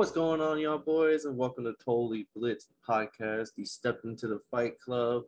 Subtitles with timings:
[0.00, 3.50] What's going on, y'all boys, and welcome to Totally Blitz podcast.
[3.56, 5.24] You stepped into the fight club.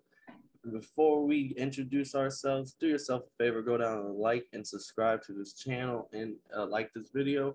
[0.73, 5.35] Before we introduce ourselves, do yourself a favor, go down and like and subscribe to
[5.35, 7.55] this channel and uh, like this video.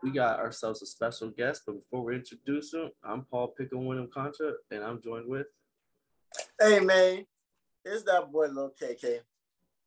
[0.00, 4.08] We got ourselves a special guest, but before we introduce him, I'm Paul Pickle Winham
[4.08, 5.48] Contra, and I'm joined with.
[6.60, 7.26] Hey man,
[7.84, 9.18] it's that boy Lil KK,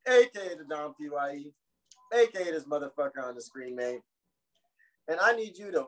[0.05, 1.53] aka the Don PYE,
[2.13, 4.01] aka this motherfucker on the screen, man.
[5.07, 5.87] And I need you to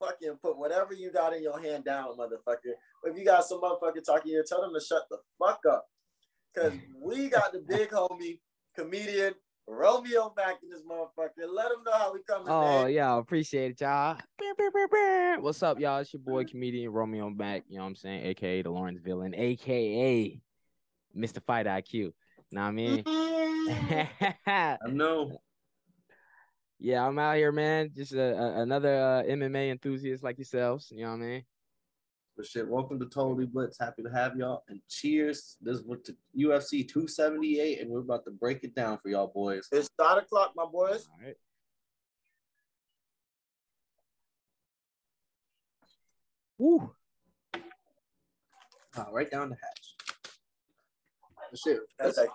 [0.00, 2.74] fucking put whatever you got in your hand down, motherfucker.
[3.04, 5.86] If you got some motherfucker talking here, tell them to shut the fuck up.
[6.56, 8.40] Cause we got the big homie,
[8.74, 9.34] comedian,
[9.68, 11.46] Romeo back in this motherfucker.
[11.52, 12.48] Let him know how we coming.
[12.48, 12.92] Oh man.
[12.92, 14.16] yeah, appreciate it, y'all.
[15.40, 15.98] What's up, y'all?
[15.98, 17.64] It's your boy comedian Romeo back.
[17.68, 18.26] You know what I'm saying?
[18.26, 20.40] AKA the Lawrence villain, AKA
[21.16, 21.42] Mr.
[21.44, 22.12] Fight IQ.
[22.50, 23.02] Know what I mean?
[24.46, 25.38] I know.
[26.78, 27.90] Yeah, I'm out here, man.
[27.94, 30.92] Just a, a, another uh, MMA enthusiast like yourselves.
[30.94, 31.42] You know what I mean?
[32.36, 33.78] But shit, welcome to Totally Blitz.
[33.80, 34.62] Happy to have y'all.
[34.68, 35.56] And cheers.
[35.60, 39.26] This is what to UFC 278, and we're about to break it down for y'all
[39.26, 39.68] boys.
[39.72, 41.08] It's start o'clock, my boys.
[41.10, 41.36] All right.
[46.58, 46.90] Woo.
[48.96, 49.96] Uh, right down the hatch.
[51.50, 52.30] But shit, That's let's, like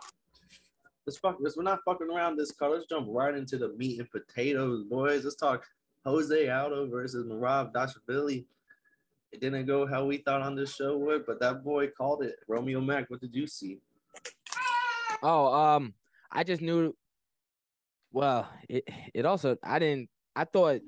[1.06, 1.56] let's fuck this.
[1.56, 2.72] We're not fucking around this car.
[2.72, 5.24] Let's jump right into the meat and potatoes, boys.
[5.24, 5.66] Let's talk
[6.06, 8.46] Jose Aldo versus Merab Dvalishvili.
[9.32, 12.36] It didn't go how we thought on this show would, but that boy called it.
[12.48, 13.80] Romeo Mac, what did you see?
[15.24, 15.94] Oh, um,
[16.32, 16.96] I just knew.
[18.12, 20.10] Well, it it also I didn't.
[20.36, 20.82] I thought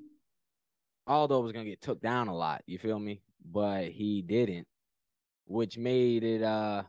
[1.07, 2.61] Aldo was gonna get took down a lot.
[2.67, 3.21] You feel me?
[3.51, 4.67] But he didn't,
[5.45, 6.83] which made it uh,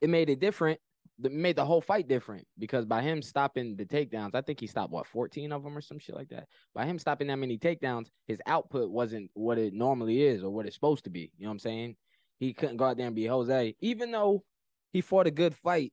[0.00, 0.80] it made it different.
[1.20, 4.92] Made the whole fight different because by him stopping the takedowns, I think he stopped
[4.92, 6.46] what fourteen of them or some shit like that.
[6.74, 10.66] By him stopping that many takedowns, his output wasn't what it normally is or what
[10.66, 11.32] it's supposed to be.
[11.36, 11.96] You know what I'm saying?
[12.38, 14.44] He couldn't go out there and be Jose, even though
[14.92, 15.92] he fought a good fight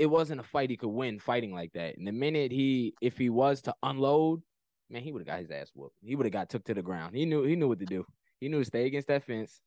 [0.00, 1.98] it wasn't a fight he could win fighting like that.
[1.98, 4.40] And the minute he, if he was to unload,
[4.88, 5.94] man, he would have got his ass whooped.
[6.02, 7.14] He would have got took to the ground.
[7.14, 8.06] He knew he knew what to do.
[8.40, 9.60] He knew to stay against that fence,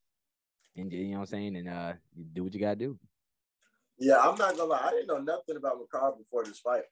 [0.76, 1.94] and you know what I'm saying, and uh,
[2.34, 2.98] do what you gotta do.
[4.04, 4.82] Yeah, I'm not gonna lie.
[4.84, 6.84] I didn't know nothing about McCarr before this fight.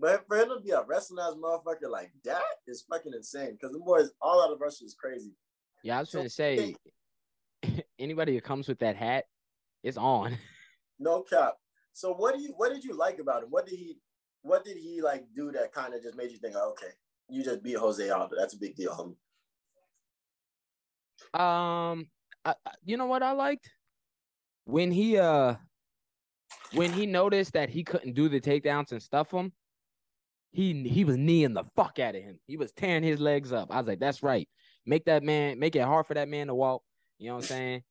[0.00, 3.52] But for him to be a wrestling ass motherfucker like that is fucking insane.
[3.52, 5.32] Because the boys all out of Russia is crazy.
[5.82, 6.74] Yeah, I was So, gonna say,
[7.98, 9.24] anybody who comes with that hat,
[9.82, 10.38] it's on.
[10.98, 11.56] No cap.
[11.92, 13.50] So what do you what did you like about him?
[13.50, 13.98] What did he
[14.40, 16.92] what did he like do that kind of just made you think, oh, okay,
[17.28, 18.34] you just beat Jose Aldo.
[18.34, 18.92] That's a big deal,
[21.34, 21.38] homie.
[21.38, 22.06] Um,
[22.46, 23.68] I- you know what I liked
[24.64, 25.56] when he uh
[26.72, 29.52] when he noticed that he couldn't do the takedowns and stuff him.
[30.52, 32.38] He he was kneeing the fuck out of him.
[32.46, 33.68] He was tearing his legs up.
[33.70, 34.48] I was like, that's right.
[34.86, 36.82] Make that man make it hard for that man to walk.
[37.18, 37.82] You know what I'm saying?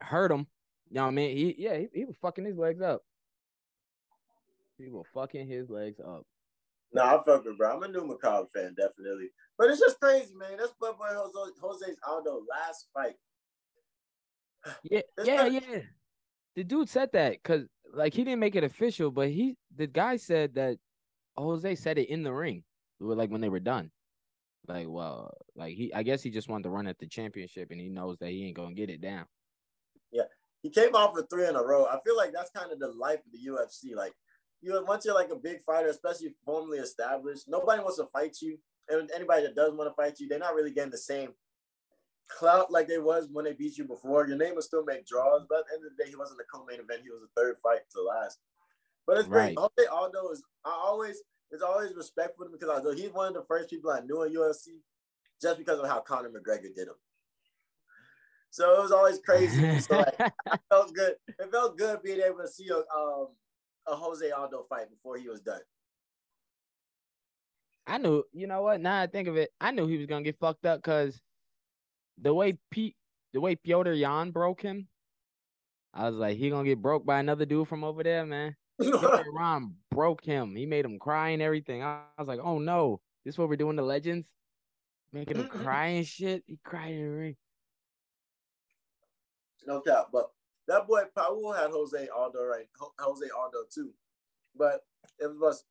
[0.00, 0.46] Hurt him.
[0.90, 1.36] You know what I mean?
[1.36, 3.02] He yeah, he, he was fucking his legs up.
[4.76, 6.26] He was fucking his legs up.
[6.92, 7.76] No, I fuck with bro.
[7.76, 9.30] I'm a new McCall fan, definitely.
[9.56, 10.58] But it's just crazy, man.
[10.58, 13.14] That's what boy Jose, Jose's Aldo last fight.
[14.82, 15.78] Yeah, It's yeah, yeah.
[16.54, 20.16] The dude said that because like he didn't make it official, but he the guy
[20.16, 20.78] said that
[21.36, 22.64] Jose said it in the ring,
[23.00, 23.90] like when they were done.
[24.68, 27.80] Like, well, like he, I guess he just wanted to run at the championship, and
[27.80, 29.26] he knows that he ain't gonna get it down.
[30.12, 30.24] Yeah,
[30.62, 31.86] he came off with three in a row.
[31.86, 33.96] I feel like that's kind of the life of the UFC.
[33.96, 34.12] Like
[34.60, 38.58] you once you're like a big fighter, especially formally established, nobody wants to fight you.
[38.88, 41.30] And anybody that does want to fight you, they're not really getting the same
[42.28, 44.26] clout like they was when they beat you before.
[44.26, 46.38] Your name will still make draws, but at the end of the day, he wasn't
[46.38, 47.02] the co-main event.
[47.02, 48.38] He was the third fight to last.
[49.06, 49.56] But it's great.
[49.56, 49.58] Right.
[49.58, 53.34] Jose Aldo is I always it's always respect for him because although he's one of
[53.34, 54.80] the first people I knew in UFC
[55.40, 56.94] just because of how Conor McGregor did him.
[58.50, 59.80] So it was always crazy.
[59.80, 61.14] so like it felt good.
[61.26, 63.28] It felt good being able to see a um
[63.88, 65.60] a Jose Aldo fight before he was done.
[67.86, 68.80] I knew, you know what?
[68.80, 71.20] Now I think of it, I knew he was gonna get fucked up because
[72.20, 72.96] the way Pete,
[73.32, 74.88] the way Petr Yan broke him,
[75.94, 78.56] I was like, he gonna get broke by another dude from over there, man.
[78.80, 80.56] Petr Yan broke him.
[80.56, 81.82] He made him cry and everything.
[81.82, 84.30] I, I was like, oh no, this what we're doing the legends,
[85.12, 86.44] making him cry and shit.
[86.46, 87.36] He cried in the ring.
[89.66, 90.30] no doubt, But
[90.68, 92.66] that boy Paul had Jose Aldo right,
[92.98, 93.90] Jose Aldo too.
[94.56, 94.80] But
[95.18, 95.64] it was,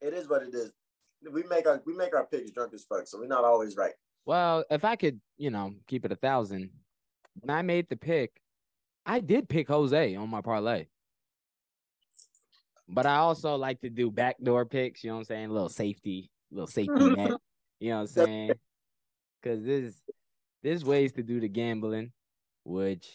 [0.00, 0.72] it is what it is.
[1.32, 3.94] We make our we make our picks drunk as fuck, so we're not always right.
[4.28, 6.68] Well, if I could, you know, keep it a thousand,
[7.40, 8.42] when I made the pick,
[9.06, 10.84] I did pick Jose on my parlay.
[12.86, 15.46] But I also like to do backdoor picks, you know what I'm saying?
[15.46, 17.30] A little safety, little safety net.
[17.80, 18.52] You know what I'm saying?
[19.42, 20.02] Cause there's
[20.62, 22.12] there's ways to do the gambling,
[22.64, 23.08] which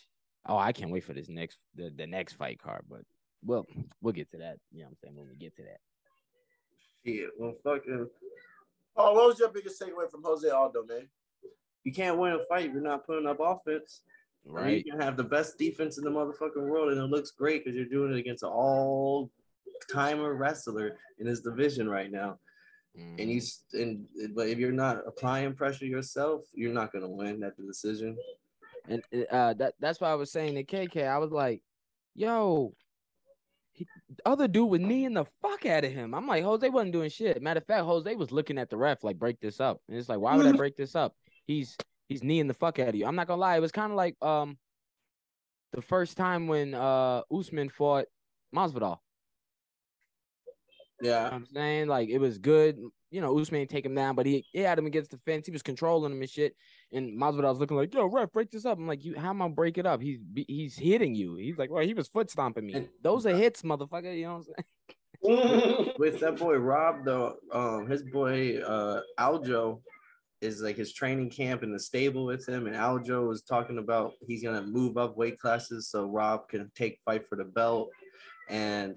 [0.47, 3.01] oh I can't wait for this next the, the next fight card, but
[3.45, 3.67] well
[4.01, 4.57] we'll get to that.
[4.71, 5.79] You know what I'm saying when we get to that.
[7.03, 8.07] Yeah, well, fucking,
[8.95, 11.07] Oh, what was your biggest takeaway from Jose Aldo, man?
[11.85, 14.03] you can't win a fight if you're not putting up offense.
[14.45, 14.63] Right.
[14.63, 14.85] Right.
[14.85, 17.75] You can have the best defense in the motherfucking world, and it looks great because
[17.75, 19.29] you're doing it against an all
[19.91, 22.39] timer wrestler in his division right now.
[22.95, 23.33] And Mhm.
[23.73, 28.17] you and but if you're not applying pressure yourself, you're not gonna win that decision.
[28.87, 31.61] And uh, that that's why I was saying to KK, I was like,
[32.15, 32.73] yo,
[33.73, 36.13] he, the other dude was kneeing the fuck out of him.
[36.15, 37.41] I'm like, Jose wasn't doing shit.
[37.41, 39.81] Matter of fact, Jose was looking at the ref like, break this up.
[39.89, 41.15] And it's like, why would I break this up?
[41.45, 41.77] He's
[42.09, 43.05] he's kneeing the fuck out of you.
[43.05, 44.57] I'm not gonna lie, it was kind of like um
[45.73, 48.05] the first time when uh Usman fought
[48.55, 48.99] Masvidal.
[51.01, 51.87] You know Yeah, what I'm saying?
[51.87, 52.79] Like it was good.
[53.13, 55.45] You know, Usman didn't take him down, but he, he had him against the fence.
[55.45, 56.55] He was controlling him and shit.
[56.91, 59.41] And Masvidal was looking like, "Yo, ref, break this up." I'm like, "You, how am
[59.41, 60.01] I gonna break it up?
[60.01, 63.35] He's he's hitting you." He's like, "Well, he was foot stomping me." And- Those are
[63.35, 64.17] hits, motherfucker.
[64.17, 64.65] You know what I'm saying?
[65.99, 69.81] with that boy Rob though, um, his boy uh Aljo
[70.41, 74.13] is like his training camp in the stable with him, and Aljo was talking about
[74.27, 77.89] he's gonna move up weight classes so Rob can take fight for the belt,
[78.49, 78.95] and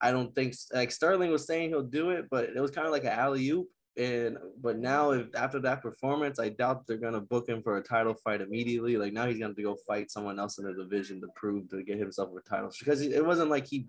[0.00, 2.92] I don't think like Sterling was saying he'll do it, but it was kind of
[2.92, 3.68] like an alley oop.
[3.96, 7.82] And but now if after that performance, I doubt they're gonna book him for a
[7.82, 8.96] title fight immediately.
[8.96, 11.82] Like now he's gonna to go fight someone else in the division to prove to
[11.82, 13.88] get himself a title because it wasn't like he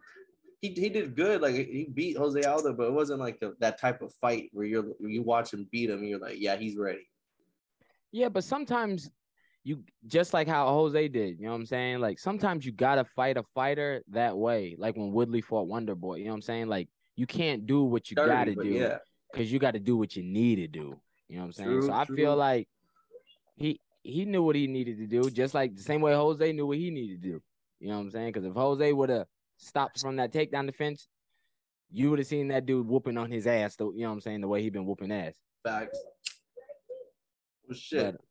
[0.61, 1.41] he, he did good.
[1.41, 4.85] Like he beat Jose Aldo, but it wasn't like that type of fight where you're
[4.99, 7.07] you watch him beat him and you're like, yeah, he's ready.
[8.11, 9.11] Yeah, but sometimes
[9.63, 11.37] you just like how Jose did.
[11.39, 11.99] You know what I'm saying?
[11.99, 14.75] Like sometimes you gotta fight a fighter that way.
[14.77, 16.15] Like when Woodley fought Wonder Boy.
[16.15, 16.67] You know what I'm saying?
[16.67, 18.69] Like you can't do what you Dirty, gotta do.
[18.69, 18.97] yeah,
[19.31, 20.99] because you got to do what you need to do.
[21.27, 21.69] You know what I'm saying?
[21.69, 22.15] True, so I true.
[22.15, 22.67] feel like
[23.57, 26.65] he he knew what he needed to do, just like the same way Jose knew
[26.65, 27.41] what he needed to do.
[27.81, 28.31] You know what I'm saying?
[28.31, 29.27] Because if Jose would have
[29.57, 31.07] stopped from that takedown defense,
[31.91, 33.75] you would have seen that dude whooping on his ass.
[33.75, 34.41] The, you know what I'm saying?
[34.41, 35.35] The way he been whooping ass.
[35.63, 35.99] facts.
[37.67, 38.15] Well, shit.
[38.15, 38.21] But-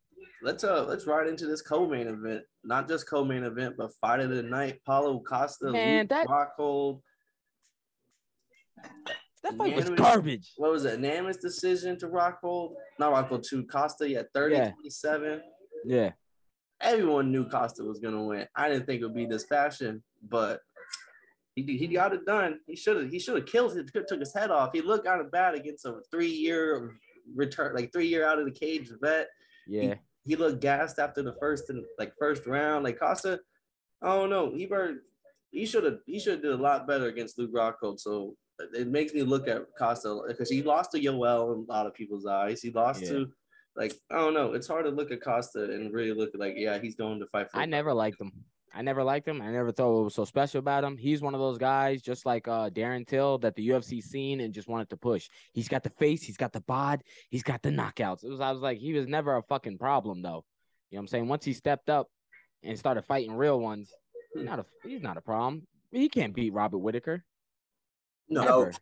[0.43, 2.43] let's uh let's ride into this co-main event.
[2.63, 4.79] Not just co-main event, but fight of the night.
[4.85, 7.01] Paulo Costa, Man, Luke that- Rockhold.
[9.43, 10.51] That fight was garbage.
[10.57, 10.99] What was it?
[10.99, 12.73] Unanimous decision to Rockhold?
[12.99, 14.09] Not Rockhold to Costa.
[14.09, 14.71] Yeah, 30 Yeah.
[14.71, 15.41] 27.
[15.85, 16.11] Yeah,
[16.81, 18.45] everyone knew Costa was gonna win.
[18.55, 20.59] I didn't think it would be this fashion, but
[21.55, 22.59] he he got it done.
[22.67, 23.89] He should have he should have killed it.
[24.07, 24.71] Took his head off.
[24.73, 26.91] He looked kind of bad against a three year
[27.33, 29.27] return, like three year out of the cage vet.
[29.67, 29.95] yeah.
[30.29, 32.83] He looked gassed after the first and like first round.
[32.83, 33.39] Like Costa,
[34.03, 34.53] I don't know.
[34.53, 34.99] He burned.
[35.49, 37.99] He should have he should have did a lot better against Luke Rockhold.
[37.99, 38.35] So
[38.75, 41.95] it makes me look at Costa because he lost to Yoel in a lot of
[41.95, 42.61] people's eyes.
[42.61, 43.09] He lost Yeah.
[43.09, 43.31] to
[43.75, 44.53] like I don't know.
[44.53, 47.25] It's hard to look at Costa and really look at like yeah he's going to
[47.25, 47.57] fight for.
[47.57, 48.31] I never liked him.
[48.73, 49.41] I never liked him.
[49.41, 50.95] I never thought what was so special about him.
[50.95, 54.53] He's one of those guys, just like uh, Darren Till, that the UFC seen and
[54.53, 55.27] just wanted to push.
[55.53, 58.23] He's got the face, he's got the bod, he's got the knockouts.
[58.23, 60.45] It was, I was like, he was never a fucking problem though.
[60.91, 61.27] You know what I'm saying?
[61.27, 62.07] Once he stepped up
[62.63, 63.91] and started fighting real ones,
[64.33, 65.65] he's not a he's not a problem.
[65.91, 67.23] He can't beat Robert Whitaker.
[68.29, 68.43] no.
[68.43, 68.61] No.
[68.63, 68.73] Ever.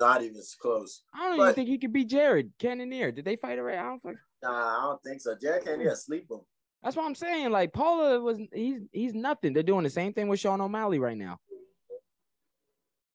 [0.00, 1.02] Not even close.
[1.12, 3.10] I don't But- even think he could beat Jared Cannonier.
[3.10, 3.78] Did they fight already?
[3.78, 4.14] I don't fuck.
[4.42, 5.34] Nah, I don't think so.
[5.34, 6.38] Jared Cannonier sleep him.
[6.82, 7.50] That's what I'm saying.
[7.50, 9.52] Like Paula was he's he's nothing.
[9.52, 11.38] They're doing the same thing with Sean O'Malley right now.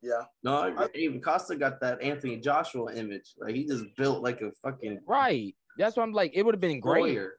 [0.02, 0.24] Yeah.
[0.44, 3.34] No, I- even Costa got that Anthony Joshua image.
[3.38, 5.56] Like he just built like a fucking Right.
[5.78, 6.32] That's what I'm like.
[6.36, 7.00] It would have been great.
[7.00, 7.34] warrior.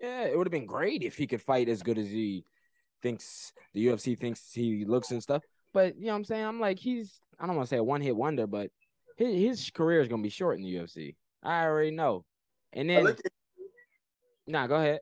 [0.00, 2.44] Yeah, it would have been great if he could fight as good as he
[3.02, 5.42] thinks the UFC thinks he looks and stuff.
[5.72, 6.44] But you know what I'm saying?
[6.44, 8.70] I'm like, he's I don't want to say a one hit wonder, but
[9.16, 11.16] his, his career is gonna be short in the UFC.
[11.42, 12.24] I already know.
[12.74, 13.32] And then look at
[14.46, 15.00] nah, go ahead.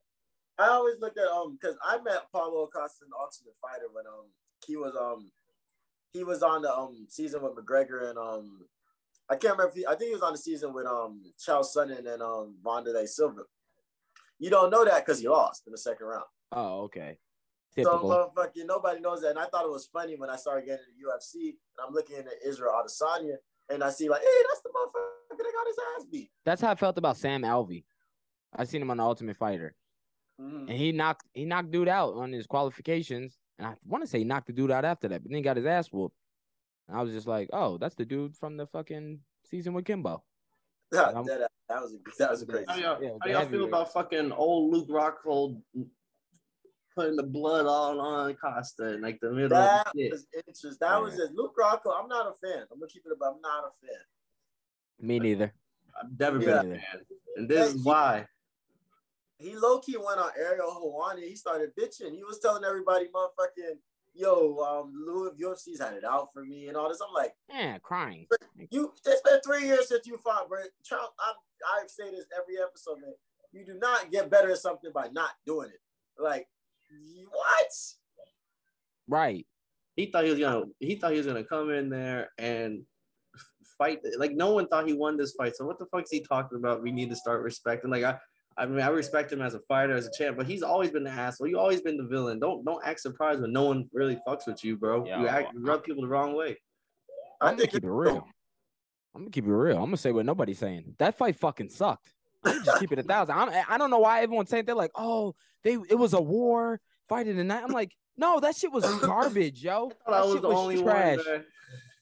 [0.62, 4.06] I always look at um because I met Paulo Costa in the Ultimate Fighter when
[4.06, 4.26] um
[4.64, 5.30] he was um
[6.12, 8.66] he was on the um season with McGregor and um
[9.28, 11.64] I can't remember if he, I think he was on the season with um Chael
[11.64, 13.42] Sonnen and um Wanderlei Silva.
[14.38, 16.24] You don't know that because he lost in the second round.
[16.52, 17.18] Oh, okay.
[17.84, 17.98] So
[18.36, 19.30] motherfucking nobody knows that.
[19.30, 22.18] And I thought it was funny when I started getting into UFC and I'm looking
[22.18, 23.36] at Israel Adesanya
[23.70, 26.30] and I see like, hey, that's the motherfucker that got his ass beat.
[26.44, 27.84] That's how I felt about Sam Alvey.
[28.54, 29.74] I seen him on the Ultimate Fighter.
[30.40, 30.60] Mhm.
[30.68, 33.38] And he knocked he knocked dude out on his qualifications.
[33.58, 35.42] And I want to say he knocked the dude out after that, but then he
[35.42, 36.16] got his ass whooped.
[36.88, 40.22] And I was just like, oh, that's the dude from the fucking season with Kimbo.
[40.90, 42.64] that, I'm- that, that was a, that was a crazy.
[42.68, 45.62] How y'all, Yeah, how y'all feel about fucking old Luke Rockhold
[46.94, 50.12] putting the blood all on Costa in like the middle That of the shit?
[50.12, 50.76] was interesting.
[50.80, 51.98] That was just Luke Rockhold.
[52.02, 52.66] I'm not a fan.
[52.70, 53.18] I'm gonna keep it up.
[53.34, 53.96] I'm not a fan.
[55.00, 55.52] Me neither.
[55.98, 56.62] I've never Yeah.
[56.62, 57.06] been a fan.
[57.36, 58.26] And this is Yeah, why.
[59.42, 61.28] He low key went on Ariel Helwani.
[61.28, 62.14] He started bitching.
[62.14, 63.76] He was telling everybody, motherfucking,
[64.14, 67.00] yo, um, Louis UFC's had it out for me and all this.
[67.06, 68.26] I'm like, Yeah, crying.
[68.70, 68.92] you.
[69.04, 70.60] It's been three years since you fought, bro.
[70.86, 71.10] Trump.
[71.18, 71.34] I'm,
[71.66, 73.14] I say this every episode, man.
[73.52, 75.80] You do not get better at something by not doing it.
[76.22, 76.46] Like,
[77.30, 77.66] what?
[79.08, 79.46] Right.
[79.96, 82.82] he thought he was gonna he thought he was gonna come in there and
[83.78, 85.56] fight like no one thought he won this fight.
[85.56, 86.82] So what the fuck is he talking about?
[86.82, 87.90] We need to start respecting.
[87.90, 88.18] Like I
[88.56, 91.04] I mean I respect him as a fighter, as a champ, but he's always been
[91.04, 91.46] the asshole.
[91.48, 92.38] You always been the villain.
[92.38, 95.04] Don't don't act surprised when no one really fucks with you, bro.
[95.06, 96.58] Yo, you act you rub people the wrong way.
[97.40, 98.26] I I'm gonna keep it real.
[99.14, 99.76] I'm gonna keep it real.
[99.76, 100.94] I'm gonna say what nobody's saying.
[100.98, 102.12] That fight fucking sucked.
[102.44, 103.36] I'm just keep it a thousand.
[103.36, 106.80] I'm, I don't know why everyone's saying they're like, oh, they it was a war,
[107.08, 107.62] fight of the night.
[107.62, 109.90] I'm like, no, that shit was garbage, yo.
[110.06, 111.18] I thought I That was shit the was only trash.
[111.26, 111.44] one.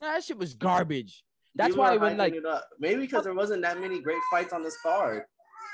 [0.00, 1.24] That shit was garbage.
[1.54, 2.64] That's People why are when hyping like, it up.
[2.78, 5.24] maybe because there wasn't that many great fights on this card.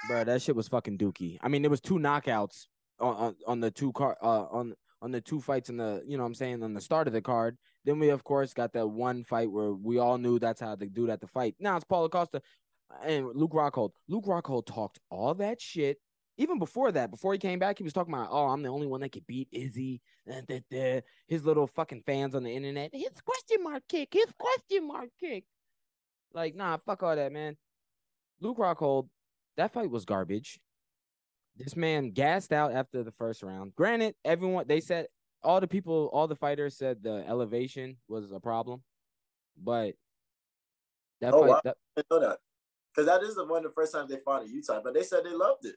[0.09, 1.39] Bro, that shit was fucking dookie.
[1.43, 2.67] I mean, there was two knockouts
[3.01, 6.17] on on, on the two car uh on on the two fights in the you
[6.17, 7.57] know what I'm saying on the start of the card.
[7.85, 10.87] Then we of course got that one fight where we all knew that's how the
[10.87, 11.55] dude that to fight.
[11.61, 12.43] Now it's Paulo Costa
[13.05, 13.91] and Luke Rockhold.
[14.09, 15.99] Luke Rockhold talked all that shit.
[16.39, 18.87] Even before that, before he came back, he was talking about, oh, I'm the only
[18.87, 20.03] one that could beat Izzy.
[20.29, 22.91] da, da, da." His little fucking fans on the internet.
[22.93, 24.11] His question mark kick.
[24.13, 25.45] His question mark kick.
[26.35, 27.57] Like, nah, fuck all that, man.
[28.41, 29.09] Luke Rockhold,
[29.57, 30.61] that fight was garbage.
[31.57, 33.75] This man gassed out after the first round.
[33.75, 35.07] Granted, everyone they said
[35.43, 38.83] all the people, all the fighters said the elevation was a problem,
[39.63, 39.95] but
[41.21, 41.61] that Oh, fight, wow.
[41.65, 42.39] that, I know that.
[42.95, 45.03] Because that is the one of the first times they fought in Utah, but they
[45.03, 45.77] said they loved it.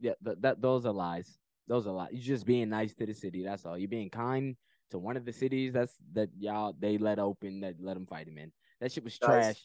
[0.00, 1.38] yeah, that, that those are lies.
[1.68, 2.10] Those are lies.
[2.12, 3.42] You're just being nice to the city.
[3.44, 3.78] That's all.
[3.78, 4.56] You're being kind
[4.90, 8.28] to one of the cities that's that y'all they let open that let them fight
[8.28, 8.52] him in.
[8.80, 9.28] That shit was Nice.
[9.28, 9.62] trash.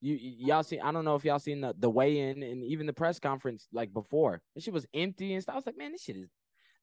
[0.00, 0.78] You y'all see?
[0.78, 3.66] I don't know if y'all seen the the weigh in and even the press conference
[3.72, 4.40] like before.
[4.54, 5.54] This shit was empty and stuff.
[5.54, 6.28] I was like, man, this shit is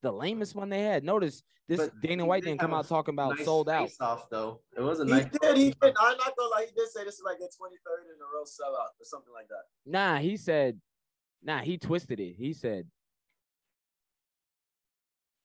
[0.02, 1.02] the lamest one they had.
[1.02, 3.88] Notice this But Dana White did didn't come out talking about Nice sold out.
[3.88, 4.60] face-off, though.
[4.76, 5.26] It was a He nice.
[5.40, 5.56] did.
[5.56, 5.76] He did.
[5.82, 6.66] I'm not gonna lie.
[6.68, 9.48] He did say this is like their 23rd in a row sellout or something like
[9.48, 9.62] that.
[9.86, 10.78] Nah, he said,
[11.42, 12.34] nah, he twisted it.
[12.36, 12.86] He said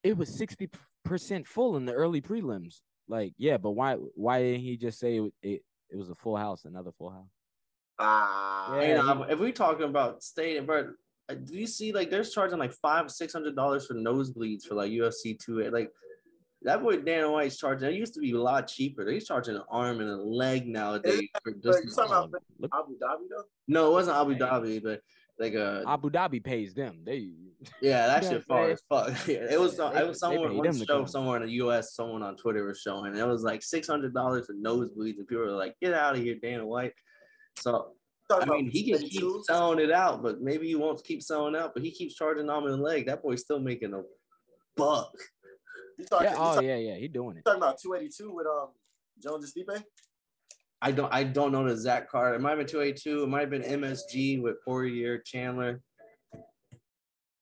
[0.04, 2.82] it was 60% full in the early prelims.
[3.08, 6.36] Like, yeah, but why why didn't he just say it, it, it was a full
[6.38, 7.30] house, another full house?
[8.02, 10.94] Ah, Yeah, Hey, he- if we're talking about stadium, bro,
[11.30, 14.76] uh, do you see like there's charging like five, six hundred dollars for nosebleeds for
[14.76, 15.60] like UFC two?
[15.70, 15.92] Like
[16.64, 17.90] that boy Dan White's charging.
[17.90, 19.10] It used to be a lot cheaper.
[19.10, 21.30] He's charging an arm and a leg nowadays.
[21.44, 22.30] For just, you talking about
[22.72, 23.44] Oh, Abu Dhabi though?
[23.68, 25.02] no, it wasn't Abu Dhabi, but
[25.40, 27.02] like uh, Abu Dhabi pays them.
[27.04, 27.32] They
[27.82, 29.28] yeah, that You shit what far as fuck.
[29.28, 29.78] Yeah, it was.
[29.78, 31.94] Yeah, they- it was they somewhere one show somewhere in the U.S.
[31.96, 33.16] Someone on Twitter was showing.
[33.16, 36.22] It was like six hundred dollars for nosebleeds, and people were like, "Get out of
[36.22, 36.94] here, Dan White."
[37.58, 37.94] So
[38.32, 39.44] I mean, he can keep 22?
[39.46, 41.74] selling it out, but maybe he won't keep selling out.
[41.74, 43.06] But he keeps charging arm and leg.
[43.08, 44.02] That boy's still making a
[44.78, 45.12] buck.
[45.98, 47.44] You talking, yeah, oh talking, yeah, yeah, he doing it.
[47.46, 48.70] talking about 282 with um
[49.22, 49.84] Jones and Stipe?
[50.82, 51.14] I don't.
[51.14, 52.36] I don't know the exact card.
[52.36, 53.24] It might have been two eight two.
[53.24, 55.82] It might have been MSG with Poirier, Chandler.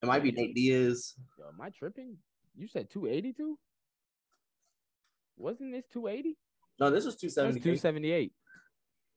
[0.02, 1.14] It might be Nate Diaz.
[1.38, 2.18] Yo, am I tripping?
[2.58, 3.58] You said 282?
[5.38, 6.38] Wasn't this 280?
[6.80, 7.60] No, this was two That's seventy.
[7.60, 8.34] 278.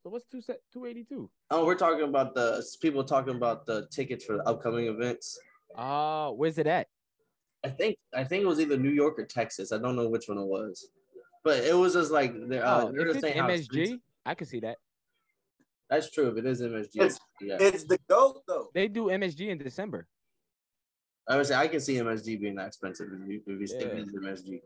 [0.02, 1.30] So what's two set 282?
[1.50, 5.38] Oh, we're talking about the people talking about the tickets for the upcoming events.
[5.76, 6.88] Uh, where's it at?
[7.64, 9.70] I think I think it was either New York or Texas.
[9.72, 10.88] I don't know which one it was,
[11.44, 14.00] but it was just like they're, uh, Oh, they were if it's saying how MSG,
[14.26, 14.78] I can see that.
[15.88, 16.28] That's true.
[16.30, 17.58] If it is MSG, It's- yeah.
[17.60, 18.70] It's the GOAT though.
[18.74, 20.08] They do MSG in December.
[21.28, 23.80] I would say I can see MSG being that expensive if, you, if, it's, if
[23.82, 24.00] Yeah.
[24.00, 24.60] it's MSG.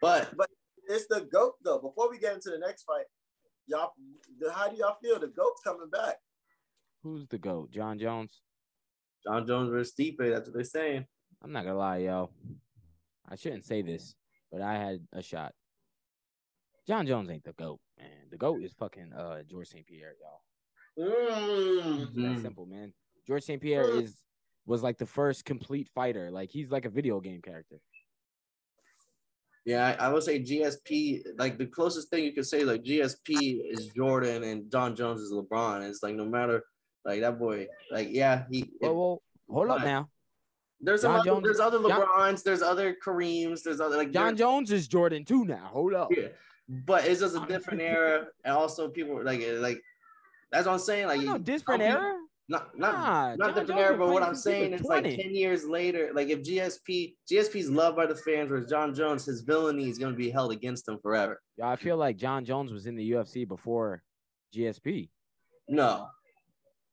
[0.00, 0.50] But but
[0.88, 1.78] It's the GOAT though.
[1.78, 3.04] Before we get into the next fight,
[3.66, 3.92] y'all
[4.54, 5.18] how do y'all feel?
[5.18, 6.16] The GOAT's coming back.
[7.02, 7.70] Who's the GOAT?
[7.70, 8.40] Jon Jones?
[9.24, 11.06] Jon Jones versus Stipe, that's what they're saying.
[11.42, 12.30] I'm not gonna lie, yo.
[13.28, 14.14] I shouldn't say this,
[14.50, 15.52] but I had a shot.
[16.86, 18.08] Jon Jones ain't the GOAT, man.
[18.30, 19.86] The GOAT is fucking uh George St.
[19.86, 20.42] Pierre, y'all.
[20.98, 22.02] Mm.
[22.02, 22.42] It's that Mhm.
[22.42, 22.92] simple, man.
[23.26, 23.60] George St.
[23.60, 24.02] Pierre Mm.
[24.02, 24.16] is
[24.66, 26.30] was like the first complete fighter.
[26.30, 27.80] Like he's like a video game character.
[29.64, 31.22] Yeah, I, I would say GSP.
[31.38, 35.32] Like the closest thing you could say, like GSP is Jordan and Jon Jones is
[35.32, 35.88] LeBron.
[35.88, 36.64] It's like no matter,
[37.04, 37.66] like that boy.
[37.90, 38.70] Like yeah, he.
[38.80, 40.08] Well, well hold up now.
[40.80, 44.12] there's some John other, Jones- there's other John- LeBrons, there's other Kareems, there's other like
[44.12, 45.68] Jon Jones is Jordan too now.
[45.72, 46.08] Hold up.
[46.10, 46.28] Yeah,
[46.68, 49.80] but it's just a different era, and also people like like
[50.50, 51.06] that's what I'm saying.
[51.06, 52.14] Like No, different era.
[52.50, 55.64] Not not Nah, not John different era, but what I'm saying is like 10 years
[55.64, 59.98] later, like if GSP GSP's loved by the fans, whereas Jon Jones, his villainy is
[59.98, 61.40] gonna be held against him forever.
[61.56, 64.02] Yeah, I feel like Jon Jones was in the UFC before
[64.52, 65.10] GSP.
[65.68, 66.08] No,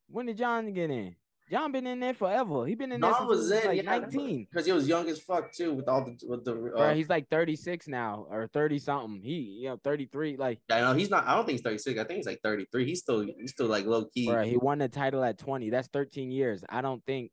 [0.09, 1.15] When did John get in?
[1.49, 2.65] John been in there forever.
[2.65, 4.47] He been in there John since he was was in like yeah, 19.
[4.51, 6.51] because he was young as fuck too with all the with the.
[6.51, 9.21] Uh, Bro, he's like 36 now or 30 something.
[9.21, 10.37] He, you know, 33.
[10.37, 11.25] Like, I know he's not.
[11.25, 11.99] I don't think he's thirty six.
[11.99, 12.85] I think he's like thirty three.
[12.85, 14.27] He's still he's still like low key.
[14.27, 15.69] bro, he won the title at 20.
[15.69, 16.63] That's 13 years.
[16.67, 17.31] I don't think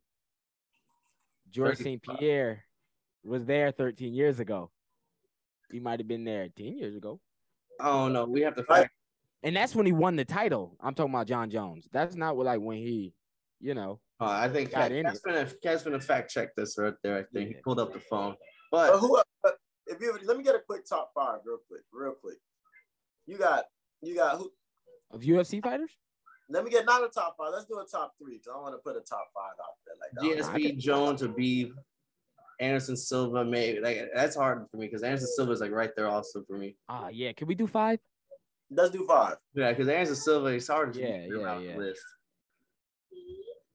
[1.51, 2.03] George St.
[2.03, 2.65] Pierre
[3.25, 4.71] was there 13 years ago.
[5.73, 7.21] He might have been there 10 years ago.
[7.81, 8.31] Oh don't.
[8.31, 8.89] We have to fight.
[9.43, 10.77] And that's when he won the title.
[10.81, 11.89] I'm talking about Jon Jones.
[11.93, 13.13] That's not what like when he,
[13.65, 13.99] you know.
[14.21, 17.19] Uh, I think Got Cat, in Cat's gonna Cat's gonna fact check this right there.
[17.19, 18.37] I think he pulled up the phone,
[18.71, 19.19] But but who?
[19.43, 19.57] But
[19.87, 22.37] if you let me get a quick top five, real quick, real quick.
[23.27, 23.65] You got,
[24.03, 24.51] you got who?
[25.11, 25.91] Of UFC fighters?
[26.51, 27.53] Let me get not a top five.
[27.53, 29.97] Let's do a top three because I want to put a top five out there.
[30.37, 30.61] Like that.
[30.61, 31.71] GSP I Jones, Khabib,
[32.61, 36.09] Anderson Silva, maybe like that's hard for me because Anderson Silva is like right there
[36.09, 36.77] also for me.
[36.91, 37.33] Ah, yeah.
[37.33, 37.99] Can we do five?
[38.71, 39.37] Let's do five.
[39.55, 41.77] Yeah, because Anderson Silva is hard to Yeah, yeah, out the yeah.
[41.79, 42.03] list.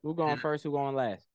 [0.03, 0.63] Who going first?
[0.63, 1.25] Who going last?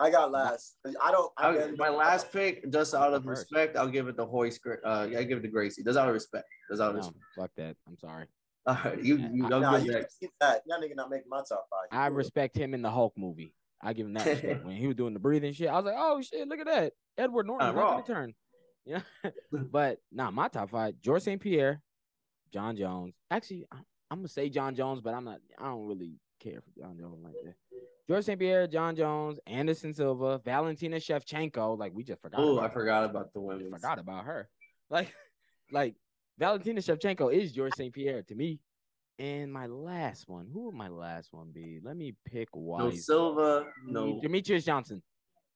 [0.00, 0.76] I got last.
[1.02, 1.32] I don't.
[1.38, 3.42] I I, barely- my last pick, just out of First.
[3.52, 4.58] respect, I'll give it to Royce.
[4.84, 5.84] Uh, yeah, I give it to Gracie.
[5.84, 6.46] Just out of respect.
[6.68, 7.24] Just out of No, respect.
[7.36, 7.76] fuck that.
[7.86, 8.26] I'm sorry.
[8.66, 9.86] All right, you you I- go Nah, good
[10.20, 10.62] you that.
[10.66, 11.88] That nigga not making my top five.
[11.96, 13.54] I respect him in the Hulk movie.
[13.80, 14.64] I give him that respect.
[14.66, 16.92] when he was doing the breathing shit, I was like, oh shit, look at that.
[17.16, 18.04] Edward Norton Not making wrong.
[18.04, 18.34] turn.
[18.86, 19.00] Yeah.
[19.52, 21.40] but nah, my top five, George St.
[21.40, 21.80] Pierre,
[22.52, 23.14] Jon Jones.
[23.30, 23.78] Actually, I-
[24.10, 27.22] I'm gonna say Jon Jones, but I'm not I don't really care for Jon Jones
[27.22, 27.54] like that.
[28.08, 28.38] George St.
[28.38, 31.78] Pierre, Jon Jones, Anderson Silva, Valentina Shevchenko.
[31.78, 32.40] Like we just forgot.
[32.40, 32.72] Oh, about I her.
[32.72, 33.70] forgot about the I women.
[33.70, 34.48] forgot about her.
[34.90, 35.12] Like,
[35.72, 35.94] like
[36.38, 37.92] Valentina Shevchenko is George St.
[37.94, 38.60] Pierre to me.
[39.18, 41.78] And my last one, who would my last one be?
[41.82, 42.84] Let me pick one.
[42.84, 42.90] No.
[42.90, 44.20] Silva, no.
[44.22, 45.02] Demetrious Johnson.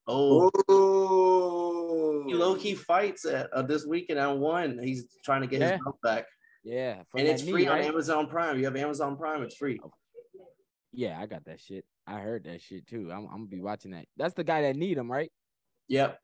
[0.07, 2.23] Oh, Ooh.
[2.25, 4.79] he low key fights at uh, this weekend and won.
[4.81, 5.71] He's trying to get Yeah.
[5.73, 6.25] his belt back,
[6.63, 7.85] Yeah, and that it's knee, free on right?
[7.85, 8.57] Amazon Prime.
[8.57, 9.79] You have Amazon Prime, it's free.
[10.91, 11.85] Yeah, I got that shit.
[12.07, 13.11] I heard that shit too.
[13.11, 14.05] I'm, I'm gonna be watching that.
[14.17, 15.31] That's the guy that need him, right?
[15.87, 16.19] Yep,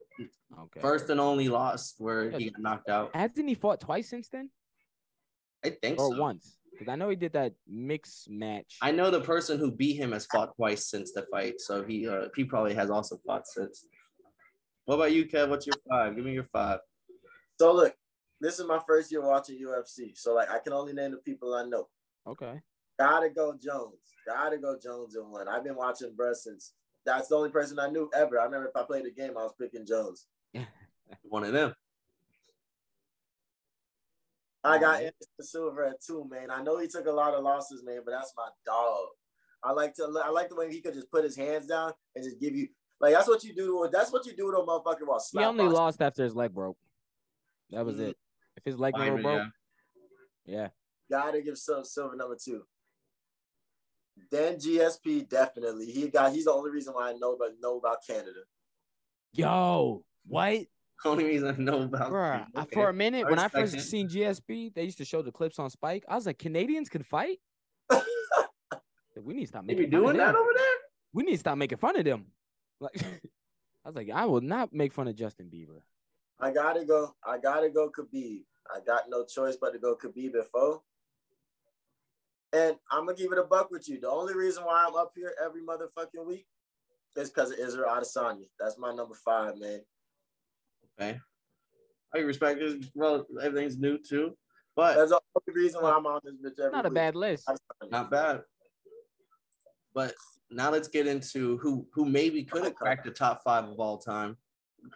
[0.59, 0.79] Okay.
[0.79, 2.37] first and only loss where Yeah.
[2.37, 3.15] he got knocked out.
[3.15, 4.49] hasn't he fought twice since then,
[5.63, 6.05] I think so.
[6.07, 6.21] or so.
[6.21, 6.57] once?
[6.71, 8.77] Because I know he did that mixed match.
[8.81, 12.07] I know the person who beat him has fought twice since the fight, so he
[12.07, 13.85] uh, he probably has also fought since.
[14.85, 15.49] What about you, Kev?
[15.49, 16.15] What's your five?
[16.15, 16.79] Give me your five.
[17.59, 17.95] So look,
[18.41, 20.15] this is my first year watching UFC.
[20.17, 21.87] So like, I can only name the people I know.
[22.27, 22.59] okay.
[22.97, 23.99] Gotta go Jones.
[24.25, 25.47] Gotta go Jones in one.
[25.47, 26.73] I've been watching bruh since.
[27.05, 28.39] That's the only person I knew ever.
[28.39, 30.25] I remember if I played a game, I was picking Jones.
[31.23, 31.75] One of them.
[34.63, 34.97] I got Alright.
[35.03, 36.49] Anderson Silva at two, man.
[36.49, 39.07] I know he took a lot of losses, man, but that's my dog.
[39.63, 40.07] I like to.
[40.23, 42.67] I like the way he could just put his hands down and just give you
[42.99, 43.87] like that's what you do.
[43.91, 45.71] That's what you do to a motherfucker while He only boxing.
[45.75, 46.77] lost after his leg broke.
[47.71, 48.09] That was Mhm.
[48.09, 48.17] it.
[48.57, 49.47] If his leg never broke,
[50.45, 50.55] yeah.
[50.55, 50.69] yeah.
[51.11, 52.65] Gotta give Sil- Silva number two.
[54.31, 55.85] Then GSP definitely.
[55.91, 56.31] He got.
[56.33, 58.41] He's the only reason why I know about know about Canada.
[59.33, 60.61] Yo, what?
[61.03, 62.11] Only reason I know about.
[62.11, 62.47] Bruh.
[62.55, 62.73] I- Okay.
[62.73, 63.81] for a minute, I when I respect first it.
[63.81, 66.05] seen GSP, they used to show the clips on Spike.
[66.07, 67.39] I was like, Canadians can fight?
[69.21, 70.35] we need to stop They making be fun of doing that them.
[70.41, 70.65] over there?
[71.13, 72.27] We need to stop making fun of them.
[72.79, 72.95] Like,
[73.85, 75.81] I was like, I will not make fun of Justin Bieber.
[76.39, 77.13] I gotta go.
[77.25, 78.43] I gotta go Khabib.
[78.73, 80.81] I got no choice but to go Khabib before.
[82.55, 83.99] And I'm gonna give it a buck with you.
[83.99, 86.45] The only reason why I'm up here every motherfucking week
[87.17, 88.45] is because of Israel Adesanya.
[88.57, 89.81] That's my number five, man.
[90.97, 91.19] Okay.
[92.13, 92.75] I respect this.
[92.93, 94.37] Well, everything's new too,
[94.73, 96.73] but That's the only reason why I'm on this bitch every week.
[96.73, 96.95] Not a week.
[96.95, 97.45] bad list.
[97.47, 97.91] Adesanya.
[97.91, 98.41] not bad.
[99.93, 100.13] But
[100.49, 103.97] now let's get into who who maybe could have cracked the top five of all
[103.97, 104.37] time.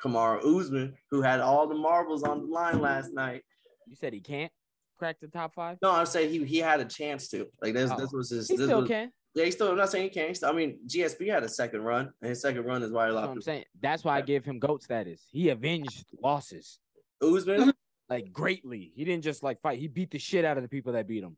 [0.02, 3.43] Kamaru Usman, who had all the marbles on the line last night.
[3.86, 4.52] You said he can't
[4.99, 5.77] crack the top five?
[5.81, 7.47] No, I'm saying he he had a chance to.
[7.62, 8.17] Like this, this Oh.
[8.17, 8.47] was his.
[8.47, 9.12] He this still was, can.
[9.33, 9.69] Yeah, he still.
[9.71, 10.38] I'm not saying he can't.
[10.43, 13.15] I mean, GSP had a second run, and his second run is why a That's
[13.15, 13.63] lot what I'm saying.
[13.81, 14.25] That's why I Yeah.
[14.25, 15.25] give him GOAT status.
[15.31, 16.79] He avenged losses
[17.23, 17.59] Usman.
[17.62, 17.69] Mm-hmm.
[18.09, 18.91] like greatly.
[18.95, 19.79] He didn't just like fight.
[19.79, 21.38] He beat the shit out of the people that beat him.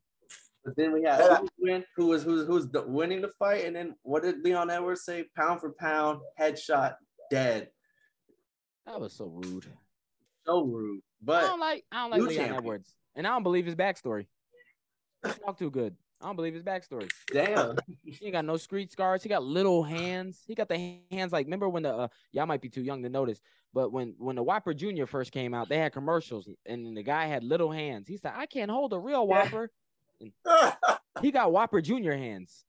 [0.66, 3.96] But then we had Usman, who was who's who's the- winning the fight, and then
[4.04, 5.26] what did Leon Edwards say?
[5.38, 6.96] Pound for pound, headshot,
[7.30, 7.70] dead.
[8.86, 9.66] That was so rude.
[10.46, 11.02] So rude.
[11.22, 12.56] But I don't like I don't like Leon champion.
[12.58, 12.96] Edwards.
[13.16, 14.26] And I don't believe his backstory.
[15.26, 15.96] He talk too good.
[16.22, 17.10] I don't believe his backstory.
[17.34, 19.24] damn, He ain't got no street scars.
[19.24, 20.44] He got little hands.
[20.48, 23.10] He got the hands like remember when the uh, y'all might be too young to
[23.10, 23.42] notice,
[23.74, 25.06] but when when the Whopper Jr.
[25.08, 28.08] first came out, they had commercials and the guy had little hands.
[28.08, 29.44] He said, "I can't hold a real Yeah.
[29.44, 29.72] Whopper."
[31.22, 32.12] He got Whopper Jr.
[32.14, 32.64] hands.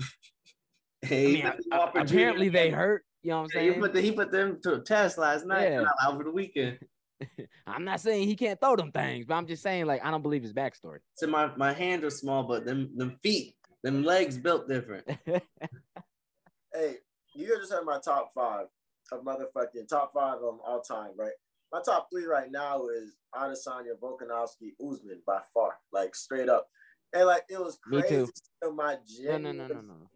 [0.00, 2.52] I hey, mean, he put the a- Whopper apparently Jr.
[2.52, 3.04] they hurt.
[3.22, 3.80] You know what I'm He saying?
[3.80, 5.62] put the, he put them to a test last night.
[5.64, 5.68] Yeah.
[5.70, 6.78] They're not out for the weekend.
[7.66, 10.22] I'm not saying he can't throw them things, but I'm just saying like I don't
[10.22, 10.98] believe his backstory.
[11.16, 15.06] So my, my hands are small, but them them feet, them legs built different.
[15.26, 16.96] hey,
[17.34, 18.66] you just had my top five
[19.12, 21.32] of motherfucking top five of all time, right?
[21.72, 26.68] My top three right now is Adesanya, Volkanovski, Usman by far, like straight up.
[27.12, 28.26] And like it was Me crazy.
[28.26, 28.32] too.
[28.62, 30.10] to My No, no, no, no, no.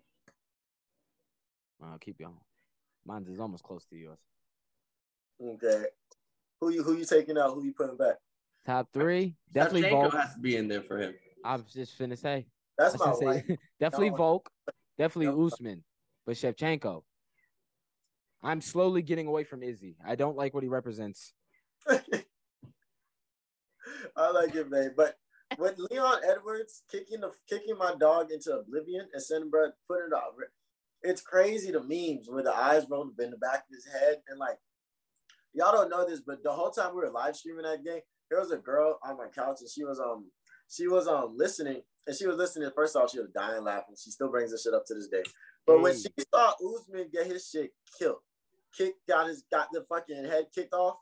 [1.83, 2.35] I'll keep going.
[3.05, 4.19] Mine's is almost close to yours.
[5.43, 5.87] Okay.
[6.63, 7.55] Who you who you taking out?
[7.55, 8.15] Who you putting back?
[8.65, 10.15] Top three, definitely Shevchenko Volk.
[10.15, 11.13] has to be in there for him.
[11.45, 12.47] I was just finna say.
[12.79, 13.45] That's my was gonna wife.
[13.49, 14.17] say definitely No.
[14.17, 14.49] Volk,
[14.99, 15.47] definitely No.
[15.47, 15.83] Usman,
[16.25, 17.03] but Shevchenko.
[18.45, 19.97] I'm slowly getting away from Izzy.
[20.07, 21.33] I don't like what he represents.
[21.89, 22.01] I
[24.31, 24.95] like it, man.
[24.97, 25.17] But
[25.59, 30.15] with Leon Edwards kicking the kicking my dog into oblivion and sending bro putting it
[30.15, 30.35] out,
[31.03, 34.19] it's crazy the memes where the eyes rolled up in the back of his head
[34.29, 34.59] and like
[35.55, 38.41] y'all don't know this, but the whole time we were live streaming that game, there
[38.41, 40.27] was a girl on my couch and she was um
[40.69, 42.71] she was um listening and she was listening.
[42.75, 43.95] First off, she was dying laughing.
[44.03, 45.23] She still brings this shit up to this day.
[45.67, 48.19] But when she saw Usman get his shit killed,
[48.77, 50.97] kick got his got the fucking head kicked off,